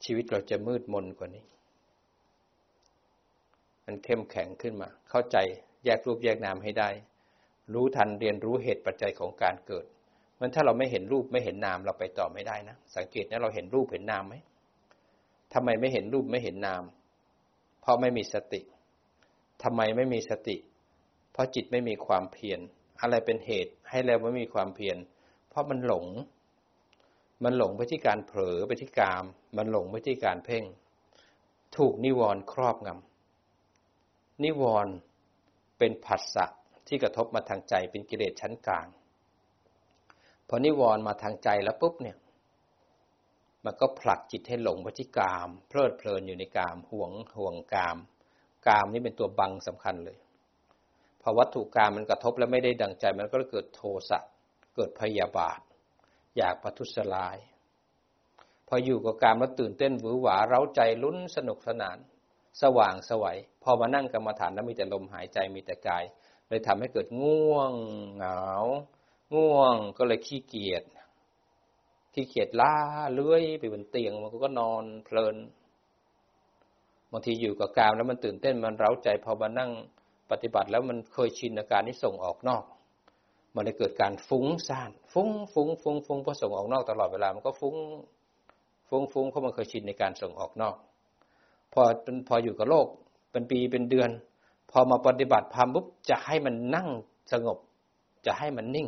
[0.05, 1.43] ชีวิตเราจะมืดมนกว่านี้
[3.85, 5.37] มันเข้มแข็งขึ้นมา เข้าใจ
[5.85, 6.89] แยกรูปแยกนามให้ได้
[7.73, 9.85] รู้ทันเรียนรู้เหตุปัจจัยของการเกิด
[10.39, 14.35] มันถ้าเราไม่เห็นรูปไม่เห็นนามเราไปต่อไม่ได้นะ สังเกตนะเราเห็นรูปเห็นนามไหม
[15.53, 16.83] ทำไมไม่เห็นรูปไม่เห็นนาม
[17.81, 18.61] เพราะไม่มีสติ
[19.63, 20.57] ทำไมไม่มีสติ
[21.31, 22.59] เพราะจิตไม่มีความเพียร
[23.01, 24.97] อะไรเป็นเหตุให้เราไม่มีความเพียร
[25.49, 26.05] เพราะมันหลง
[27.43, 29.25] มันหลงไปที่การเผลอไปที่กาม
[29.57, 30.63] มันหลงไปที่การเพ่ง
[31.77, 33.12] ถูกนิวรณ์ครอบงำ
[34.41, 34.93] นิวรณ์
[35.77, 36.45] เป็นผัสสะ
[36.87, 38.87] ที่กระทบมาทางใจเป็นกิเลสชั้นกลาง
[40.47, 42.17] พอนิวรณ์มาทางใจแล้วปุ๊บเนี่ย
[43.65, 47.97] มันก็ผลักจิตให้หลงไปที่กาม เพลิดเพลินอยู่ในกามห่วงห่วงกาม
[48.67, 50.17] กามนี่เป็นตัวบังสำคัญเลย
[51.21, 54.19] พอวัตถุกามมันกระทบแล้วไม่ได้ดังใจ มันก็เกิดโทสะ
[54.75, 55.59] เกิดพยาบาท
[56.37, 57.37] อยากประทุษร้าย
[58.67, 61.97] พออยู่กับกามแล้วตื่นเต้นหวือหวาเร้าใจลุ้นสนุกสนาน
[62.61, 66.03] สว่างสวัยพอมานั่งกรรมฐานแล้วมีแต่ลมหายใจมีแต่กาย
[66.47, 67.73] เลยทำให้เกิดง่วง
[68.15, 68.43] เหงา
[69.33, 70.83] ง่วงก็เลยขี้เกียจ
[72.13, 72.75] ขี้เกียจล้า
[73.13, 75.35] เลื้อยไปบนเตียงมันก็นอนเพลิน
[77.11, 79.71] บางทีอยู่กับกามแล้วมันตื่นเต้นมันเร้าใจพอมานั่ง
[80.31, 82.63] ปฏิบัติแล้วมันเคยชินอาการที่ส่งออกนอก
[83.55, 87.75] มันเลยเกิดการฟุ้งซ่านฟุ้งฟุ้งฟุ้งฟุ้งพอส่งออกนอกตลอดเวลามันก็ฟุ้ง
[88.89, 90.75] ฟุ้งฟุ้งเพราะมันเคยชินในการส่งออกนอก
[91.73, 91.83] พอ
[92.27, 92.87] พออยู่กับโลก
[93.31, 94.09] เป็นปีเป็นเดือน
[94.71, 96.89] พอมาปฏิบัติพามปุ๊บจะให้มันนั่ง
[97.31, 97.57] สงบ
[98.25, 98.87] จะให้มันนิ่ง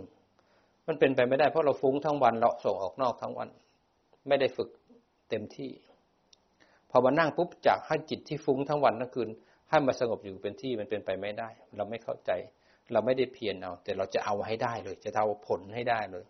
[0.88, 3.50] มันเป็นไปไม่ได้เพราะเราฟุ้งทั้งวันเราส่งออกนอกทั้งวัน
[4.28, 4.70] ไม่ได้ฝึก
[5.30, 5.72] เต็มที่
[6.90, 9.30] พอมานั่งปุ๊บจากให้จิตที่ฟุ้งทั้งวันทั้งคืน
[9.70, 12.32] ให้มาสงบอยู่เป็นที่มันเป็นไปไม่ได้ เราไม่เข้าใจ
[12.92, 16.26] เราไม่ได้เพียรเอา แต่เราจะเอาให้ได้เลย จะเอาผลให้ได้เลย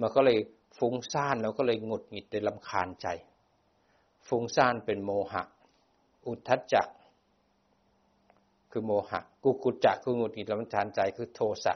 [0.00, 0.38] มันก็เลย
[0.78, 3.08] ฟุ้งซ่านแล้วก็เลยหงุดหงิดเลยลำคาญใจ
[4.28, 5.42] ฟุ้งซ่านเป็นโมหะ
[6.26, 6.82] อุทธัจจะ
[8.70, 11.74] คือโมหะ กุกุจจะคือหงุดหงิดลำทานใจคือโทสะ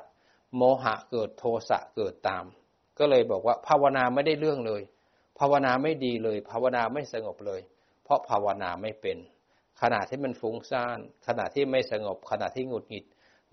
[0.56, 2.44] โมหะเกิดโทสะเกิดตาม
[2.98, 4.82] ก็เลยบอกว่าภาวนาไม่ได้เรื่องเลย
[5.38, 7.60] ภาวนาไม่ดีเลย ภาวนาไม่สงบเลย
[8.04, 9.18] เพราะภาวนาไม่เป็น
[9.80, 13.04] ขณะที่มันฟุ้งซ่านขณะที่ไม่สงบ ขณะที่หงุดหงิด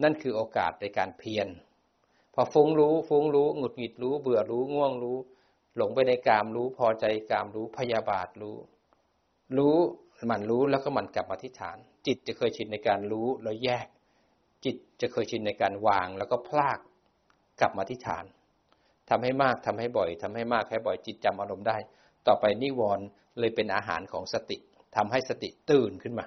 [0.03, 1.47] นั่นคือโอกาสในการเพียร
[2.33, 5.17] พอฟุ้งรู้ฟุ้งรู้หงุดหงิดรู้ เบื่อรู้ง่วงรู้
[5.77, 8.57] หลงไปในกามรู้ พอใจกามรู้พยาบาทรู้
[9.57, 9.77] รู้
[10.31, 13.87] มันรู้แล้วก็มันกลับมาที่ฐาน จิตจะเคยชินในการรู้แล้วแยก
[14.65, 16.79] จิตจะเคยชินในการวาง แล้วก็พลาก
[17.59, 18.25] กลับมาที่ฐาน
[19.09, 21.77] ทำให้มากทำให้บ่อยทำให้มากให้บ่อยจิตจำอารมณ์ได้
[22.27, 23.05] ต่อไปนิวรณ์
[23.39, 24.57] เลยเป็นอาหารของสติ
[24.95, 26.25] ทำให้สติตื่นขึ้นมา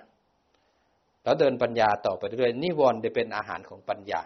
[1.24, 4.20] แล้วเดินปัญญาต่อไปเรื่อยนิวรณ์จะเป็นอาหารของปัญญา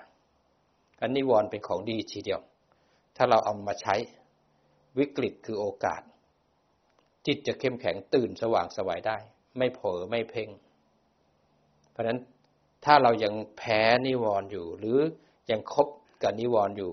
[1.01, 2.41] อันนิวรณ์เป็นของดีทีเดียว
[3.17, 3.95] ถ้าเราเอามาใช้
[4.99, 6.03] วิกฤตคือโอกาส
[7.27, 9.17] จิตจะเข้มแข็งตื่นสว่างสวายได้
[9.59, 10.49] ไม่เผลอไม่เพ่ง
[11.91, 12.19] เพราะฉะนั้น
[12.85, 14.99] ถ้าเรายังแพ้นิวรณ์อยู่ หรือ
[15.51, 15.89] ยังคบ
[16.23, 16.93] กับนิวรณ์อยู่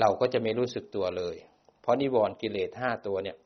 [0.00, 1.36] เราก็จะไม่รู้สึกตัวเลย
[1.80, 3.36] เพราะนิวรณ์กิเลสห้าตัวเนี่ย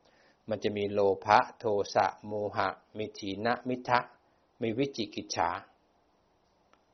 [0.51, 1.65] มันจะมีโลภะโท
[1.95, 3.99] สะโมหะมิถีนะมิทะ
[4.63, 5.51] มีวิจิกิจฉา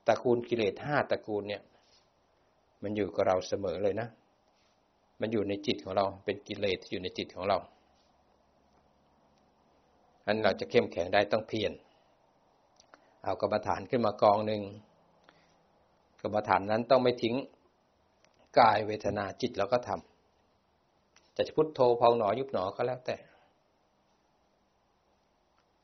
[0.07, 1.63] ตระกูลกิเลสห้าตระกูลเนี่ย
[2.83, 4.09] มันอยู่กับเราเสมอเลยนะ
[5.21, 7.59] มันอยู่ในจิตของเราเป็นกิเลสที่อยู่ในจิตของเรา
[10.27, 11.73] อันเราจะเข้มแข็งได้ต้องเพียร
[13.25, 14.63] เอากรรมฐานขึ้นมากองหนึ่ง
[16.23, 17.35] กรรมฐานนั้นต้องไม่ทิ้ง
[18.59, 23.17] กายเวทนาจิตแล้วก็ทำจะพุทโธพองหนอยุบหนอก็แล้วแต่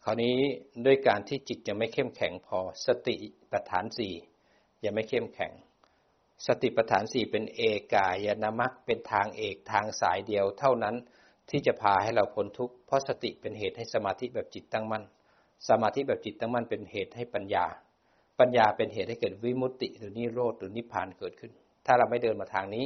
[0.05, 0.37] คราวนี้
[0.87, 3.17] ด้วยการที่จิตยังไม่เข้มแข็งพอสติ
[3.53, 4.15] ปัฏฐานสี่
[4.85, 5.53] ยังไม่เข้มแข็ง
[6.47, 7.63] สติปัฏฐานสี่เป็นเอ
[7.95, 10.97] กายนามัคเป็นทางเอกทางสายเดียวเท่านั้น
[11.53, 15.05] ที่จะพาให้เราพ้นทุกข์เพราะสติเป็นเหตุให้สมาธิแบบจิตตั้งมั่น
[15.69, 17.67] สมาธิแบบจิตตั้งมั่นเป็นเหตุให้ปัญญา
[18.39, 21.53] ปัญญาเป็นเหตุให้เกิดวิมุตติ หรือนิโรธหรือนิพพานเกิดขึ้น
[21.87, 22.85] ถ้าเราไม่เดินมาทางนี้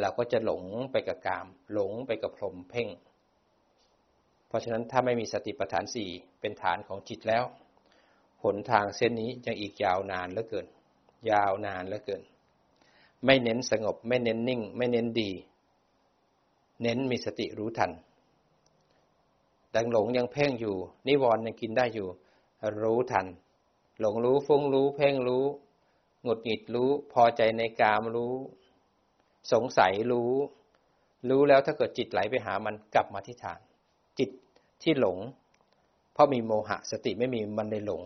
[0.00, 2.88] เราก็จะหลงไปกับกาม หลงไปกับพรมเพ่ง
[4.48, 6.08] เพราะฉะนั้นถ้าไม่มีสติปัฏฐานสี่
[6.40, 7.44] เป็นฐานของจิตแล้ว
[8.44, 10.66] หนทางเส้นนี้ยังอีกยาวนานเหลือเกิน
[11.30, 12.22] ยาวนานเหลือเกิน
[13.24, 15.30] ไม่เน้นสงบ ไม่เน้นนิ่ง ไม่เน้นดี
[16.82, 17.90] เน้นมีสติรู้ทัน
[19.74, 22.08] ดังหลงยังเพ่งอยู่ นิวรณ์ยังกินได้อยู่
[22.82, 23.26] รู้ทัน
[24.00, 25.44] หลงรู้ฟุ้งรู้ เพ่งรู้
[26.22, 28.34] หงุดหงิดรู้ พอใจในกามรู้
[29.52, 30.32] สงสัยรู้
[31.28, 33.60] รู้แล้วถ้าเกิดจิตไหลไปหามันกลับมาที่ฐาน
[34.18, 34.30] จิต
[34.82, 35.18] ที่หลง
[36.12, 38.02] เพราะมีโมหะสติไม่มีมันเลยหลง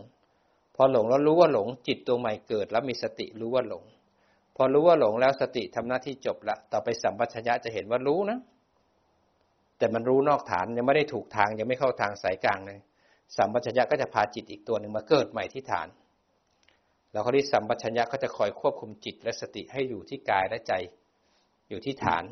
[0.75, 3.83] พอหลงแล้วรู้ว่าหลง จิตตัวใหม่เกิด แล้วมีสติรู้ว่าหลง
[4.55, 8.39] พอรู้ว่าหลงแล้วสติทำหน้าที่จบละ ต่อไปสัมปชัญญะจะเห็นว่ารู้นะ
[9.83, 12.79] แต่มันรู้นอกฐานยังไม่ได้ถูกทางยังไม่เข้าทางสายกลางเลย
[13.37, 15.87] สัมปชัญญะก็จะพาจิตอีกตัวหนึ่งมาเกิดใหม่ที่ฐาน
[17.11, 20.73] แล้วคราวนี้สัมปชัญญะก็จะคอยควบคุมจิตและสติให้อยู่ที่กายและใจ
[21.69, 22.23] อยู่ที่ฐาน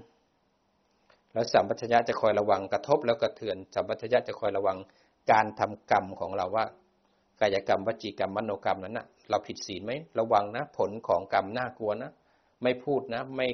[1.33, 4.77] แล้วสัมปชัญญะจะคอยระวังกระทบแล้วกระเทือน สัมปชัญญะจะคอยระวัง
[5.31, 6.65] การทำกรรมของเราว่า
[7.41, 12.11] กายกรรมวจีกรรมมโนกรรมนั้นนะเราผิดศีลไหมระวังนะ ผลของกรรมน่ากลัวนะ
[12.63, 13.47] ไม่พูดนะ ไม่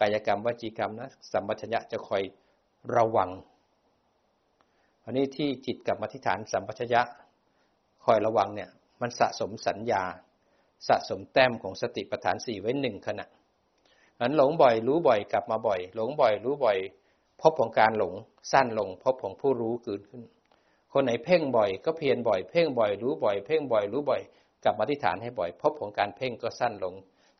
[0.00, 2.22] กายกรรมวจีกรรมนะสัมปชัญญะจะคอย
[2.96, 3.30] ระวัง
[5.04, 7.02] อันนี้ที่จิตกับมาที่ฐานสัมปชัญญะ
[8.04, 10.02] คอยระวังเนี่ย มันสะสมสัญญา
[10.88, 13.26] สะสมแต้มของสติปัฏฐานสี่ไว้หนึ่งขณะ
[14.20, 16.78] อันหลงบ่อยรู้บ่อยกลับมาบ่อย หลงบ่อยรู้บ่อย
[17.40, 18.14] พบของการหลง
[18.52, 20.22] สั้นลงพบของผู้รู้เกิดขึ้น
[20.92, 24.22] คนไหนเพ่งบ่อยก็เพียรบ่อยเพ่งบ่อยรู้บ่อยเพ่งบ่อยรู้บ่อย
[24.64, 26.94] กลับมาที่ฐานให้บ่อยพบของการเพ่งก็สั้นลง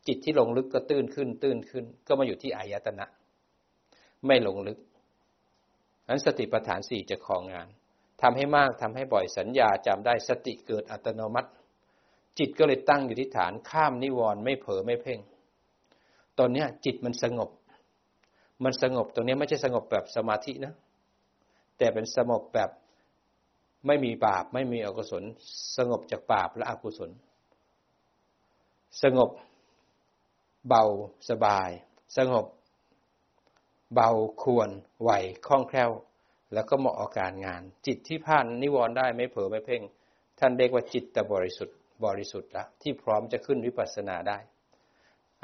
[0.06, 3.06] จิตที่ลงลึกก็ตื้นขึ้นตื้นขึ้น ก็มาอยู่ที่อายตนะ
[4.26, 4.78] ไม่ลงลึก
[6.10, 7.68] นั้นสติปัฏฐานสี่จะครองงาน
[8.22, 11.50] ทำให้มากทำให้บ่อยสัญญาจำได้สติเกิดอัตโนมัติ
[12.38, 15.20] จิตก็เลยตั้งอยู่ที่ฐานข้ามนิวรณ์ไม่เผลอไม่เพ่ง
[16.38, 17.50] ตอนนี้จิตมันสงบ
[18.64, 20.74] มันสงบตรงนี้ไม่ใช่สงบแบบสมาธินะ
[21.78, 22.70] แต่เป็นสงบแบบ
[23.86, 25.24] ไม่มีบาปไม่มีอกุศล
[25.76, 27.10] สงบจากบาปและอกุศล
[29.02, 29.30] สงบ
[30.68, 30.84] เบา
[31.30, 31.70] สบาย
[32.16, 32.44] สงบ
[33.94, 34.10] เบา
[34.42, 34.70] ควร
[35.02, 35.10] ไหว
[35.46, 35.90] คล่องแคล่ว
[36.54, 39.82] แล้วก็เหมาะอาการงาน จิตที่ผ่านนิวรณ์ได้ไม่เผลอไม่เพ่ง
[40.38, 44.38] ท่านเรียกว่าจิตตบริสุทธิ์บริสุทธิ์ละที่พร้อมจะขึ้นวิปัสสนาได้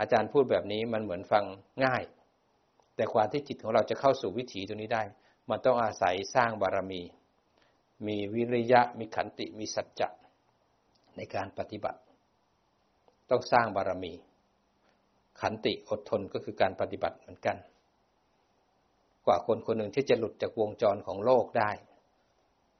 [0.01, 1.45] อาจารย์พูดแบบนี้มันเหมือนฟัง
[1.85, 2.03] ง่าย
[2.97, 5.03] แต่ความที่จิตของเราจะเข้าสู่วิถีตรงนี้ได้
[5.51, 7.03] มันต้องอาศัยสร้างบารมี
[8.07, 10.09] มีวิริยะมีขันติมีสัจจะ
[11.17, 12.01] ในการปฏิบัติ
[13.31, 14.13] ต้องสร้างบารมี
[15.41, 17.57] ขันติอดทนก็คือการปฏิบัติเหมือนกัน
[19.27, 21.71] กว่าคนคนหนึ่งที่จะหลุดจากวงจรของโลกได้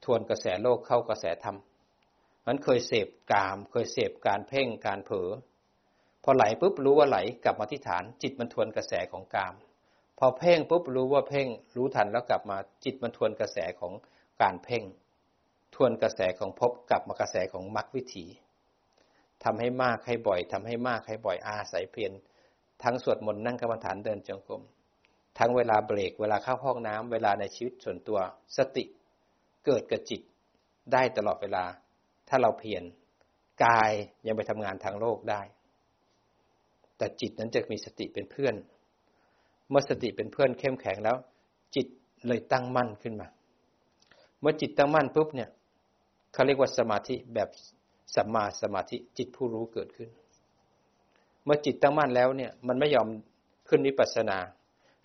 [0.03, 1.57] ทวนกระแสโลกเข้ากระแสธรรม
[2.47, 5.29] มันเคยเสพกาม เคยเสพการเพ่งการเผลอ
[6.23, 9.53] พอไหลปุ๊บรู้ว่าไหลกลับมาที่ฐาน จิตมันทวนกระแสของกาม
[10.19, 13.93] พอเพ่งปุ๊บรู้ว่าเพ่ง รู้ทันแล้วกลับมาจิตมันทวนกระแสของ
[14.41, 14.83] การเพ่ง
[15.75, 18.25] ทวนกระแสของพบกลับมากระแสของมรรควิถี
[19.43, 22.11] ทำให้มากให้บ่อยทำให้มากให้บ่อยอาศัยเพียร
[22.83, 24.63] ทั้งสวดมนต์นั่งกรรมฐานเดินจงกรม
[25.37, 28.19] ทั้งเวลาเบรกเวลาเข้าห้องน้ำเวลาในชีวิตส่วนตัว
[28.57, 28.83] สติ
[29.65, 30.21] เกิดกับจิต
[30.93, 31.63] ได้ตลอดเวลา
[32.29, 32.83] ถ้าเราเพียร
[33.63, 33.91] กาย
[34.27, 35.41] ยังไปทำงานทางโลกได้
[36.97, 38.55] แต่จิตนั้นจะมีสติเป็นเพื่อน
[39.69, 41.17] เมื่อสติเป็นเพื่อนเข้มแข็งแล้ว
[41.75, 41.87] จิต
[42.27, 43.27] เลยตั้งมั่นขึ้นมา
[44.39, 45.49] เมื่อจิตตั้งมั่นปุ๊บเนี่ย
[46.33, 47.49] เขาเรียกว่าสมาธิแบบ
[48.15, 50.09] สัมมาสมาธิจิตผู้รู้เกิดขึ้น
[51.43, 53.07] เมื่อจิตตั้งมั่นแล้วเนี่ย มันไม่ยอม
[53.67, 54.37] ขึ้นวิปัสสนา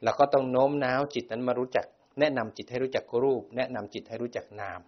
[0.03, 1.87] เราก็ต้องโน้มน้าวจิตนั้นมารู้จัก
[2.21, 4.81] แนะนำจิตให้รู้จักรูป แนะนำจิตให้รู้จักนาม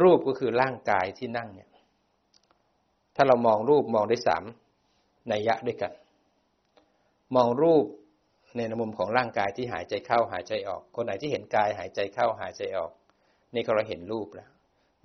[0.00, 1.68] รูปก็คือร่างกายที่นั่งเนี่ย
[3.16, 4.44] ถ้าเรามองรูปมองได้สาม
[5.30, 5.92] นัยยะด้วยกัน
[7.36, 7.84] มองรูป
[8.56, 12.92] ในมุมของร่างกายที่หายใจเข้าหายใจออก คนไหนที่เห็นกายหายใจเข้าหายใจออก
[13.54, 14.50] นี่เราเห็นรูปแล้ว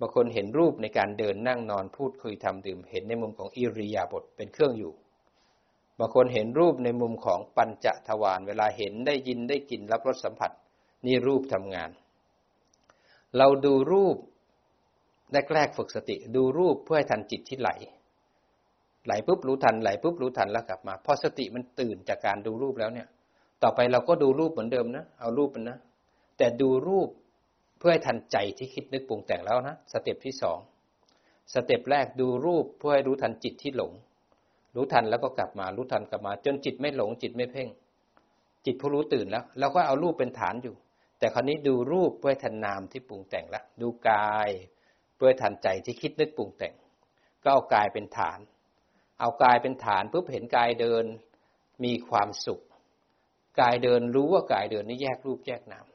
[0.00, 4.92] บางคนเห็นรูปในการเดินนั่งนอนพูดคุยทำดื่ม เห็นในมุมของอิริยาบถเป็นเครื่องอยู่
[5.98, 10.50] บางคนเห็นรูปในมุมของปัญจทวารเวลาเห็นได้ยินได้กลิ่นรับรสสัมผัส
[11.06, 11.90] นี่รูปทำงาน
[13.38, 14.16] เราดูรูป
[15.52, 17.70] แรกๆฝึกสติ ดูรูปเพื่อให้ทันจิตที่ไหล
[19.06, 23.08] ไหลปุ๊บรู้ทันไหลปุ๊บรู้ทันแล้วกลับมาพอสติมันตื่นจากการดูรูปแล้วเนี่ย
[23.62, 25.78] ต่อไปเราก็ดูรูปเหมือนเดิมนะเอารูปมันนะ
[26.38, 27.08] แต่ดูรูป
[27.78, 30.58] เพื่อให้ทันใจที่คิดนึกปรุงแต่งแล้วนะ step ที่สอง
[31.54, 33.92] step แรกดูรูปเพื่อให้รู้ทันจิตที่หลง
[34.74, 37.68] รู้ทันแล้วก็กลับมา รู้ทันกลับมา จนจิตไม่หลงจิตไม่เพ่ง
[38.66, 40.74] จิตผู้รู้ตื่นแล้วเราก็เอารูปเป็นฐานอยู่
[41.18, 44.50] แต่คราวนี้ดูรูปเพื่อทันนามที่ปรุงแต่งละดูกาย
[45.16, 46.74] เพื่อทันใจที่คิดนึกปรุงแต่ง
[47.42, 48.38] ก็เอากายเป็นฐาน
[49.20, 51.04] เอากายเป็นฐานปุ๊บเห็นกายเดิน
[51.84, 52.60] มีความสุข
[53.60, 55.86] กายเดินรู้ว่ากายเดินนี่แยกรูปแยกนาม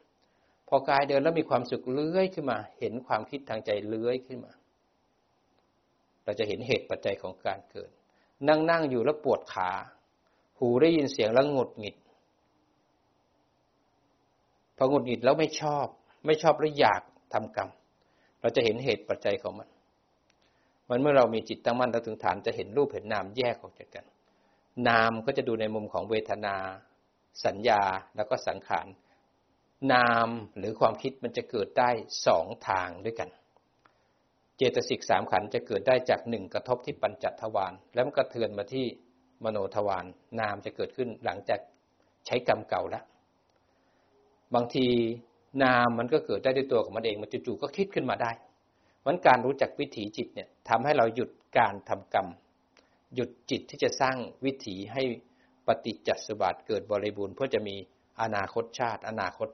[0.68, 4.54] พอกายเดินแล้วมีความสุขเลื้อยขึ้นมา เห็นความคิดทางใจเลื้อยขึ้นมา
[6.24, 7.92] เราจะเห็นเหตุปัจจัยของการเกิด
[8.48, 9.70] นั่งนั่งอยู่แล้วปวดขา
[10.60, 11.96] หูได้ยินเสียงแล้วหงุดหงิด
[14.78, 15.88] พอหงุดหงิดแล้วไม่ชอบ
[16.26, 17.02] ไม่ชอบแล้วอยาก
[17.34, 17.70] ทำกรรม
[18.42, 19.70] เราจะเห็นเหตุปัจจัยของมัน
[20.90, 24.06] มันเมื่อเรามีจิตตั้งมั่นแล้วถึงฐานจะเห็นรูปเห็นนามแยกออกจากกัน
[24.88, 26.56] นามก็จะดูในมุมของเวทนา
[27.46, 27.82] สัญญา
[28.16, 28.88] แล้วก็สังขาร
[29.94, 30.28] นาม
[30.58, 31.90] หรือความคิดมันจะเกิดได้
[32.28, 33.30] สองทางด้วยกัน
[34.62, 38.86] เจตสิกสามขันจะเกิดได้จากหนึ่งกระทบที่ปัญจทวารแล้วมันกระเทือนมาที่
[39.44, 40.06] มโนทวาร
[40.40, 41.60] นามจะเกิดขึ้นหลังจาก
[42.26, 43.04] ใช้กรรมเก่าแล้ว
[44.56, 44.88] บางที
[45.64, 48.32] นามมันก็เกิดได้ด้วยตัวของมันเองมันจู่ๆก็คิดขึ้นมาได้
[49.06, 52.28] มันการรู้จักวิถีจิตเนี่ยทำให้เราหยุดการทำกรรม
[53.16, 55.02] หยุดจิตที่จะสร้างวิถีให้
[55.68, 57.76] ปฏิจจสมบัติเกิดบริบูรณ์เพื่อจะมี
[58.22, 59.50] อนาคตชาติ อนาคต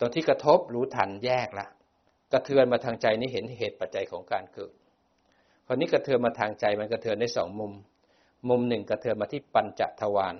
[0.00, 1.66] ตอนที่กระทบรู้ทันแยกละ
[2.34, 4.72] กระเทือนมาทางใจนี่เห็นเหตุปัจจัยของการเกิด
[5.66, 7.72] คราวนี้กระเทือนมาทางใจมันกระเทือนในสองมุม
[8.48, 10.34] มุมหนึ่งกระเทือนมาที่ปัญจทวาร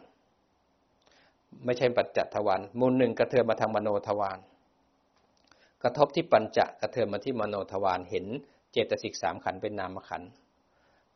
[1.65, 4.39] ไม่ใช่ปัญจทวารมุมหนึ่งกระเทือนมาทางมโนทวาร
[5.83, 8.27] กระทบที่ปัญจะกระเทือนมาที่มโนทวารเห็น
[8.73, 10.23] เจตสิกสามขันเป็นนามขัน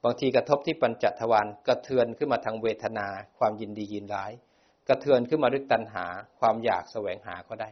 [0.03, 3.07] บางทีกระทบที่ปัญจทวารกระเทือนขึ้นมาทางเวทนา
[3.39, 4.33] ความยินดียินร้าย
[4.89, 6.07] กระเทือนขึ้นมาด้วยตัณหา
[6.41, 7.68] ความอยากแสวงหาก็ได้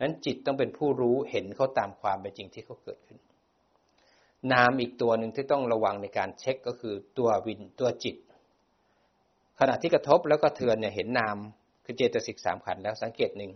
[0.00, 3.18] นั้นจิตต้องเป็นผู้รู้เห็นเขาตามความเป็นจริงที่เขาเกิดขึ้น
[4.52, 8.16] นามอีกตัวหนึ่งที่ต้องระวังในการเช็คก็คือตัววินตัวจิต
[9.58, 11.36] ขณะที่กระทบแล้วก็เทือนเนี่ยเห็นนาม
[11.84, 13.52] คือเจตสิกสามขันแล้วสังเกตหนึ่ง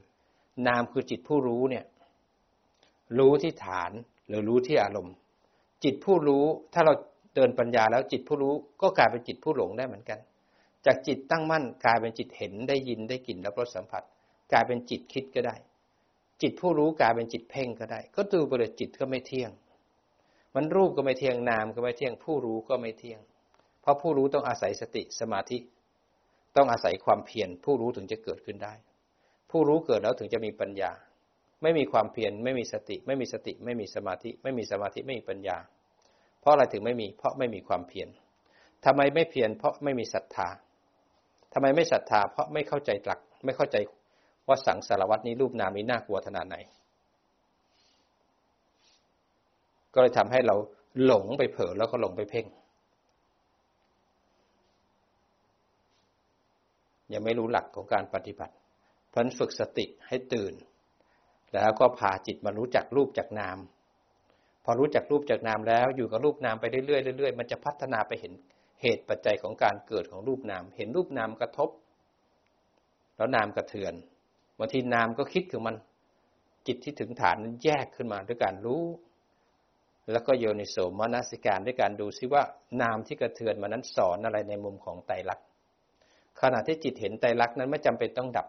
[0.68, 1.84] นามคือจิตผู้รู้เนี่ย
[3.18, 3.93] รู้ที่ฐาน
[4.28, 5.14] หรือรู้ที่อารมณ์
[5.84, 6.93] จิตผู้รู้ถ้าเรา
[7.34, 10.18] เดินปัญญาแล้วจิตผู้รู้ก็กลายเป็นจิตผู้หลงได้เหมือนกัน
[10.86, 14.03] จากจิตตั้งมั่นกลายเป็นจิตเห็นได้ยินได้กลิ่นรับรสสัมผัส
[14.53, 15.55] กลายเป็นจิตคิดก็ได้
[16.43, 19.51] จิตผู้รู้กลายเป็นจิตเพ่งก็ได้ ก็ดูไปเลยจิตก็ไม่เที่ยง
[20.55, 23.20] มันรูปก็ไม่เที่ยงนามก็ไม่เที่ยง ผู้รู้ก็ไม่เที่ยง
[23.82, 25.59] เพราะผู้รู้ต้องอาศัยสติสมาธิ
[26.57, 28.74] ต้องอาศัยความเพียรผู้รู้ถึงจะเกิดขึ้นได้
[29.51, 30.93] ผู้รู้เกิดแล้วถึงจะมีปัญญา
[31.62, 35.57] ไม่มีความเพียรไม่มีสติ ไม่มีสติ ไม่มีสมาธิ ไม่มีสมาธิไม่มีปัญญา
[36.41, 38.09] เพราะอะไรถึงไม่มี เพราะไม่มีความเพียร
[38.84, 40.49] ทำไมไม่เพียรเพราะไม่มีศรัทธา
[41.53, 43.76] ทำไมไม่ศรัทธา เพราะไม่เข้าใจหลัก ไม่เข้าใจ
[44.49, 46.57] ว่าสังสารวัตนี้รูปนามนี้น่ากลัวขนาดไหน
[49.95, 50.57] ก็เลยทำให้เรา
[51.05, 52.47] หลงไปเผลอแล้วก็หลงไปเพ่ง
[57.12, 58.55] ยังไม่รู้หลักของการปฏิบัติ
[59.14, 60.55] พันฝึกสติให้ตื่น
[61.55, 63.59] แล้วก็พาจิตมารู้จักรูปจากนาม
[64.64, 68.32] พอรู้จักรูปจากนามแล้วอยู่กับรูปนามไปเรื่อยๆเรื่อยๆมันจะพัฒนาไปเห็น
[68.82, 71.70] เหตุปัจจัยของการเกิดของรูปนาม เห็นรูปนามกระทบ
[73.16, 73.95] แล้วนามกระเทือน
[74.61, 75.77] บางทีนามก็คิดคือมัน
[76.67, 78.85] จิตที่ถึงฐานนั้นแยกขึ้นมาด้วยการรู้
[80.13, 82.43] แล้วก็โยนิโสมนสิการด้วยการดูซิว่า
[82.83, 85.47] นามที่กระเทือนมานั้นสอนอะไรในมุมของไตรลักษณ์
[86.41, 88.47] ขณะที่จิตเห็นไตรลักษณ์นั้นไม่จำเป็นต้องดับ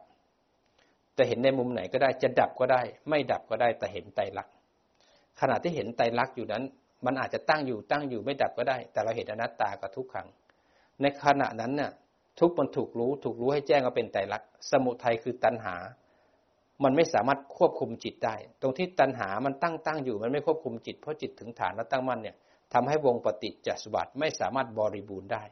[1.18, 4.54] จะเห็นในมุมไหนก็ได้จะดับก็ได้ ไม่ดับก็ได้แต่เห็นไตรลักษณ์
[5.42, 6.64] ขณะที่เห็นไตรลักษณ์อยู่นั้น
[7.06, 10.28] มันอาจจะตั้งอยู่ตั้งอยู่ไม่ดับก็ได้ แต่เราเห็นอนัตตากับทุกขัง
[11.02, 11.92] ในขณะนั้นน่ะ
[12.40, 15.76] ทุกมันถูกรู้ถูกรู้ให้แจ้งว่าเป็นไตรลักษณ์สมุทัยคือตัณหา
[16.84, 22.36] มันไม่สามารถควบคุมจิตได้ ตรงที่ตัณหามันตั้งตั้งอยู่ มันไม่ควบคุมจิต เพราะจิตถึงฐานแล้วตั้งมั่นเนี่ย
[22.74, 25.44] ทำให้วงปฏิจจสมบัติไม่สามารถบริบูรณ์ได้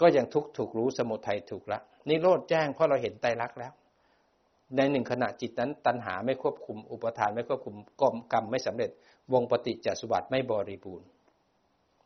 [0.00, 3.72] ก็ยังทุกถูกรู้สมุทัยถูกละนิโรธแจ้งเพราะเราเห็นไตรลักษณ์แล้ว
[4.76, 8.90] ในหนึ่งขณะจิตนั้น ตัณหาไม่ควบคุม อุปทานไม่ควบคุมกรมกรรมไม่สำเร็จ
[9.32, 11.06] วงปฏิจจสุบัติไม่บริบูรณ์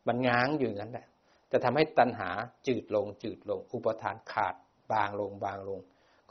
[0.06, 1.06] มันง้างอยู่อย่างนั้นแหละ
[1.52, 2.30] จะทำให้ตัณหา
[2.66, 4.54] จืดลงจืดลง อุปทานขาด
[4.92, 5.80] บางลงบางลง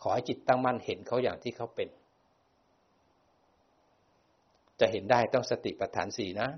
[0.01, 1.89] ขอให้จิตตั้งมั่นเห็นเขาอย่างที่เขาเป็น
[4.79, 6.49] จะเห็นได้ต้องสติปัฏฐานสี่นะ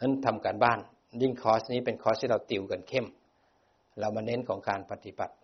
[0.00, 0.78] นั้นทำการบ้าน
[1.22, 3.06] ยิ่งคอร์สนี้เป็นคอร์สที่เราติวกันเข้ม
[4.00, 5.34] เรามาเน้นของการปฏิบัติ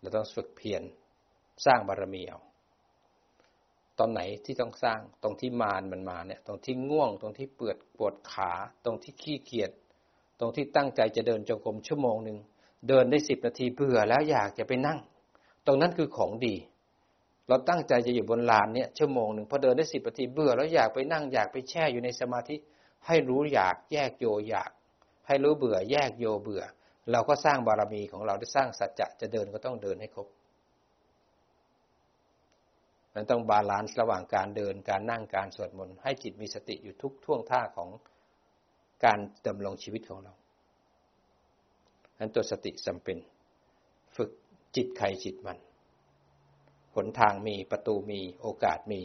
[0.00, 0.82] เราต้องฝึกเพียร
[1.66, 2.40] สร้างบารมีเอา
[3.98, 8.52] ตอนไหนที่ต้องสร้างตรงที่มารมันมาเนี่ยตรงที่ง่วง ตรงที่เปือดปวดขา
[8.84, 9.70] ตรงที่ขี้เกียจ
[10.40, 12.38] ตรงที่ตั้งใจจะเดินจงกรมชั่วโมงหนึ่ง
[12.88, 14.98] เดินได้สิบนาทีเบื่อแล้วอยากจะไปนั่ง
[15.66, 16.56] ตรงนั้นคือของดี
[17.48, 22.56] เราตั้งใจจะอยู่บนลานเนี่ยชั่วโมงหนึ่งพอเดินได้สิบนาทีเบื่อแล้วอยากไปนั่งอยากไปแช่อยู่ในสมาธิ
[23.06, 24.70] ให้รู้อยากแยกโยอยาก
[25.26, 26.62] ให้รู้เบื่อแยกโยเบื่อ
[27.12, 30.28] เราก็สร้างบารมีของเราได้สร้างสัจจะจะเดินก็ต้องเดินให้ครบ
[33.14, 37.88] มันต้อง balance ระหว่างการเดินการนั่งการสวดมนต์ให้จิตมีสติอยู่ทุกท่วงท่าของ
[39.04, 40.32] การดำรงชีวิตของเรา
[42.20, 43.16] นั้นตัวสติจำเป็น
[44.16, 44.30] ฝึก
[44.76, 45.58] จิตใครจิตมัน
[46.94, 49.00] หนทางมีประตูมีโอกาสมี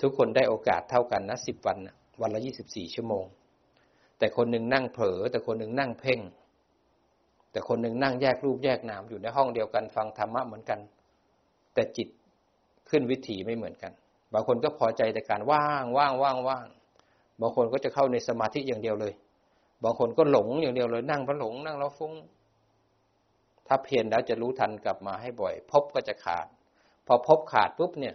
[0.00, 1.78] ทุกคนได้โอกาสเท่ากันนะสิบวัน
[2.20, 3.24] วันละยี่สิบสี่ชั่วโมง
[4.18, 6.20] แต่คนหนึ่งนั่งเผลอแต่คนหนึ่งนั่งเพ่ง
[7.50, 10.80] แต่คนหนึ่งนั่งแยกรูปแยกนามอยู่ในห้องเดียวกันฟังธรรมะเหมือนกัน
[11.74, 12.08] แต่จิต
[12.90, 13.92] ขึ้นวิถีไม่เหมือนกัน
[14.32, 16.66] บางคนก็พอใจแต่การว่างว่างว่างว่าง
[17.40, 19.12] บางคนก็จะเข้าในสมาธิอย่างเดียวเลย
[19.84, 22.12] บางคนก็หลงอย่างเดียวเลยนั่งพระหลงนั่งแล้วฟุ้ง
[23.66, 26.46] ถ้าเพียรแล้วจะรู้ทันกลับมาให้บ่อย พบก็จะขาด
[27.06, 28.14] พอพบขาดปุ๊บเนี่ย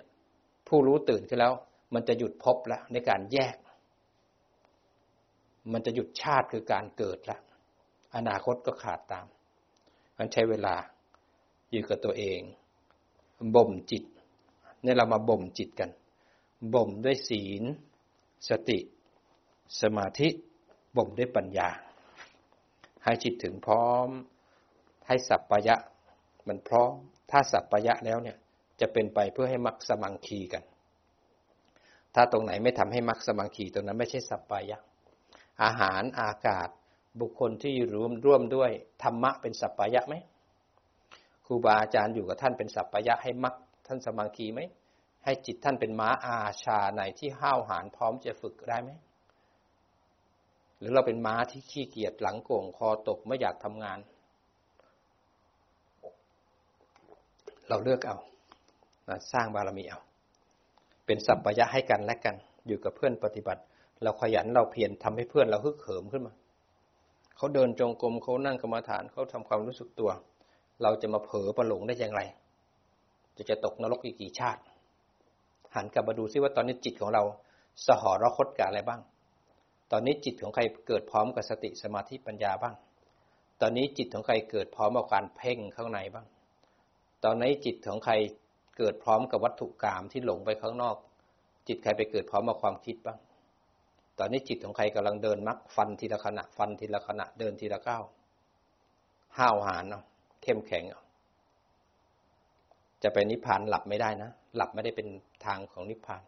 [0.67, 1.53] ผู้รู้ตื่นขึ้นแล้ว
[1.93, 3.55] มันจะหยุดพบแล้วในการแยก
[5.73, 7.41] มันจะหยุดชาติคือการเกิดแล้ว
[8.15, 9.25] อนาคตก็ขาดตาม
[10.17, 10.75] มันใช้เวลา
[11.71, 12.41] อยู่กับตัวเอง
[13.55, 14.03] บ่มจิต
[14.83, 15.89] นี่เรามาบ่มจิตกัน
[16.73, 17.63] บ่มด้วยศีล
[18.49, 18.79] สติ
[19.81, 20.29] สมาธิ
[20.97, 21.69] บ่มด้วยปัญญา
[23.03, 24.07] ให้จิตถึงพร้อม
[25.07, 25.75] ให้สัพพยะ
[26.47, 26.93] มันพร้อม
[27.31, 28.37] ถ้าสัพพยะแล้วเนี่ย
[28.81, 30.63] จะเป็นไปเพื่อให้มักสมังคีกัน
[32.15, 34.77] ถ้าตรงไหนไม่ทำให้มักสมังคีตรงนั้นไม่ใช่สัพพยะ
[35.63, 36.69] อาหารอากาศ
[37.21, 38.71] บุคคลที่ร่วมร่วมด้วย
[39.03, 40.15] ธรรมะเป็นสัพพยะไหม
[41.45, 43.55] ครูบาอาจารย์อยู่กับท่านเป็นสัพพยะให้มัก
[43.87, 44.59] ท่านสมังคีไหม
[45.23, 48.91] ให้จิตท่านเป็นม้าอาชาในที่ห้าวหาญพร้อมจะฝึกได้ไหม
[50.79, 53.99] หรือเราเป็นม้าที่ขี้เกียจหลังโก่งคอตกไม่อยากทำงาน
[57.69, 58.17] เราเลือกเอา
[59.31, 59.99] สร้างบารมีเอา
[61.05, 62.35] เป็นสัพพยะให้กันและกัน
[62.67, 63.61] อยู่กับเพื่อนปฏิบัติ
[64.03, 66.33] เราขยันเราเพียรทำให้เพื่อนเราฮึกเหิมขึ้นมา
[67.37, 70.09] เขาเดินจงกรมเขานั่งกรรมฐานเขาทำความรู้สึกตัว
[70.83, 72.21] เราจะมาเผลอประหลงได้อย่างไร
[73.37, 74.61] จะจะตกนรกอีกกี่ชาติ
[75.75, 77.23] หันกลับมาดูซิว่าตอนนี้จิตของเรา
[77.87, 79.01] สหรคตกับอะไรบ้าง
[79.91, 82.75] ตอนนี้จิตของใครเกิดพร้อมกับสติสมาธิปัญญาบ้าง
[83.61, 86.25] ตอนนี้จิตของใครเกิดพร้อมกับการเพ่งข้างในบ้าง
[87.23, 88.13] ตอนนี้จิตของใคร
[88.77, 90.95] เกิดพร้อมกับวัตถุกรรมที่หลงไปข้างนอก
[91.67, 93.19] จิตใครไปเกิดพร้อมกับความคิดบ้าง
[94.19, 98.03] ตอนนี้จิตของใครกำลังเดินมักฟันทีละขณะฟันทีละขณะเดินทีละก้าว
[99.37, 100.03] ห้าวหาญเนาะ
[100.43, 101.03] เข้มแข็งเนาะ
[103.03, 105.07] จะไปนิพพานหลับไม่ได้นะ หลับไม่ได้เป็น
[105.45, 106.21] ทางของนิพพาน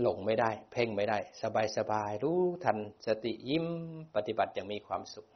[0.00, 3.66] หลงไม่ได้ เพ่งไม่ได้ สบายสบายรู้ทันสติยิ้ม
[4.14, 5.28] ปฏิบัติอย่างมีความสุข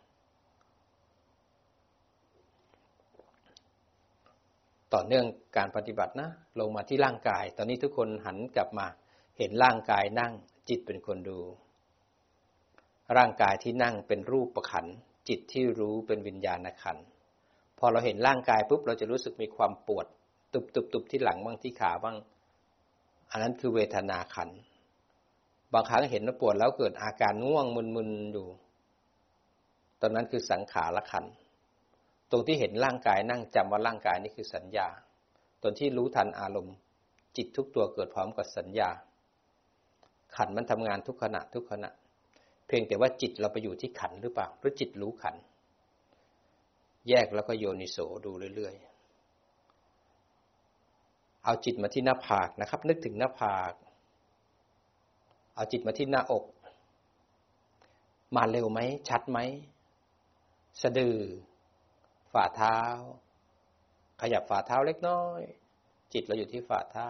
[4.94, 8.86] ต่อเนื่องการปฏิบัตินะ ลงมาที่ร่างกาย ตอนนี้ทุกคนหันกลับมา
[9.38, 10.32] เห็นร่างกายนั่ง
[10.68, 11.38] จิตเป็นคนดู
[13.16, 14.86] ร่างกายที่นั่งเป็นรูปประขัน
[15.28, 16.96] จิตที่รู้เป็นวิญญาณขัน
[17.78, 20.06] พอเราเห็นร่างกายปุ๊บเราจะรู้สึกมีความปวด
[20.52, 22.16] ตุบตุบตุบที่หลังบ้างที่ขาบ้าง
[23.32, 24.50] อันนั้นคือเวทนาขัน
[25.72, 27.66] บางครั้งเห็นว่าปวดแล้วเกิดอาการง่วง
[27.96, 28.46] มึนๆอยู่
[30.00, 31.24] ตอนนั้นคือสังขารขัน
[32.30, 34.88] ตรงที่เห็นร่างกายนั่งจำว่าร่างกายนี่คือสัญญา
[35.62, 36.76] ตอนที่รู้ทันอารมณ์
[37.36, 38.88] จิตทุกตัวเกิดพร้อมกับสัญญา
[40.36, 41.90] ขันมันทำงานทุกขณะทุกขณะ
[42.66, 45.36] เพียงแต่ว่าจิตเราไปอยู่ที่ขันหรือเปล่าหรือจิตรู้ขัน
[47.08, 48.91] แยกแล้วก็โยนิโสดูเรื่อยๆ
[51.44, 53.72] เอาจิตมาที่หน้าผากนะครับ นึกถึงหน้าผาก
[55.54, 56.44] เอาจิตมาที่หน้าอก
[58.36, 59.38] มาเร็วไหม ชัดไหม
[60.82, 61.18] สะดือ
[62.32, 62.78] ฝ่าเท้า
[64.20, 65.40] ขยับฝ่าเท้าเล็กน้อย
[66.12, 67.08] จิตเราอยู่ที่ฝ่าเท้า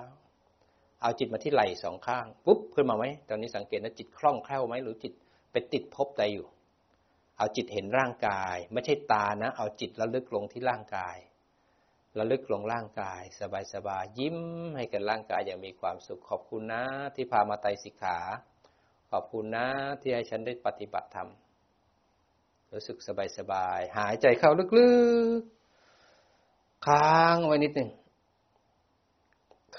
[1.03, 5.12] เอาจิตมาที่ไหล่สองข้าง ปุ๊บ ขึ้นมาไหม ตอนนี้สังเกตนะจิตคล่องแคล่วไหม หรือจิต
[5.53, 6.47] ไปติดพบใจอยู่
[7.39, 11.16] เอาจิตเห็นร่างกาย ไม่ใช่ตานะ เอาจิตระลึกลงที่ร่างกาย
[12.19, 13.23] ระลึกลงร่างกาย
[13.75, 14.39] สบายๆยิ้ม
[14.77, 16.83] ให้กับร่างกายอย่างมีความสุขขอบคุณนะ
[17.15, 18.19] ที่พามาไตสิกขา
[19.11, 19.67] ขอบคุณนะ
[20.01, 21.29] ที่ให้ฉันได้ปฏิบัติธรรม
[22.73, 22.99] รู้สึก
[23.39, 24.91] สบายๆหายใจเข้าลึ
[25.39, 27.91] กๆ ค้างไว้นิดหนึ่ง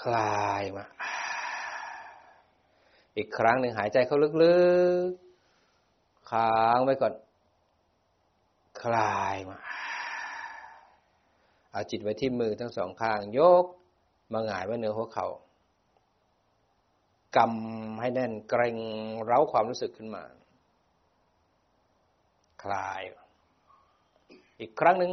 [0.02, 0.84] คลายมา
[3.16, 4.58] อีกครั้งหนึ่งหายใจเข้าลึ
[5.06, 7.12] กๆ ค้างไว้ก่อน
[8.82, 9.58] คลายมา
[11.74, 13.64] เอาจิตไว้ที่มือทั้งสองข้างยก
[14.32, 15.28] มาหงายไว้เหนือหัวเขา่า
[17.36, 18.76] กำให้แน่นเกรง
[19.24, 20.24] เร้าความรู้สึกขึ้นมา
[22.62, 23.02] คลาย
[24.60, 25.12] อีกครั้งหนึ่ง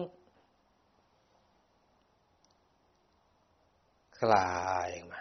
[4.19, 5.19] คลายมา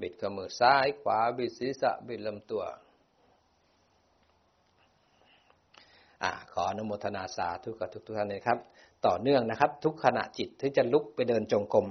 [0.00, 2.64] บิดกมือซ้ายขวา บิดศีรษะ บิดลำตัว
[6.22, 8.58] อขออนุโมทนาสาธุกับทุกท่านเลยครับ
[9.06, 11.86] ต่อเนื่องนะครับ ทุกขณะจิตถึงจะลุกไปเดินจงกรม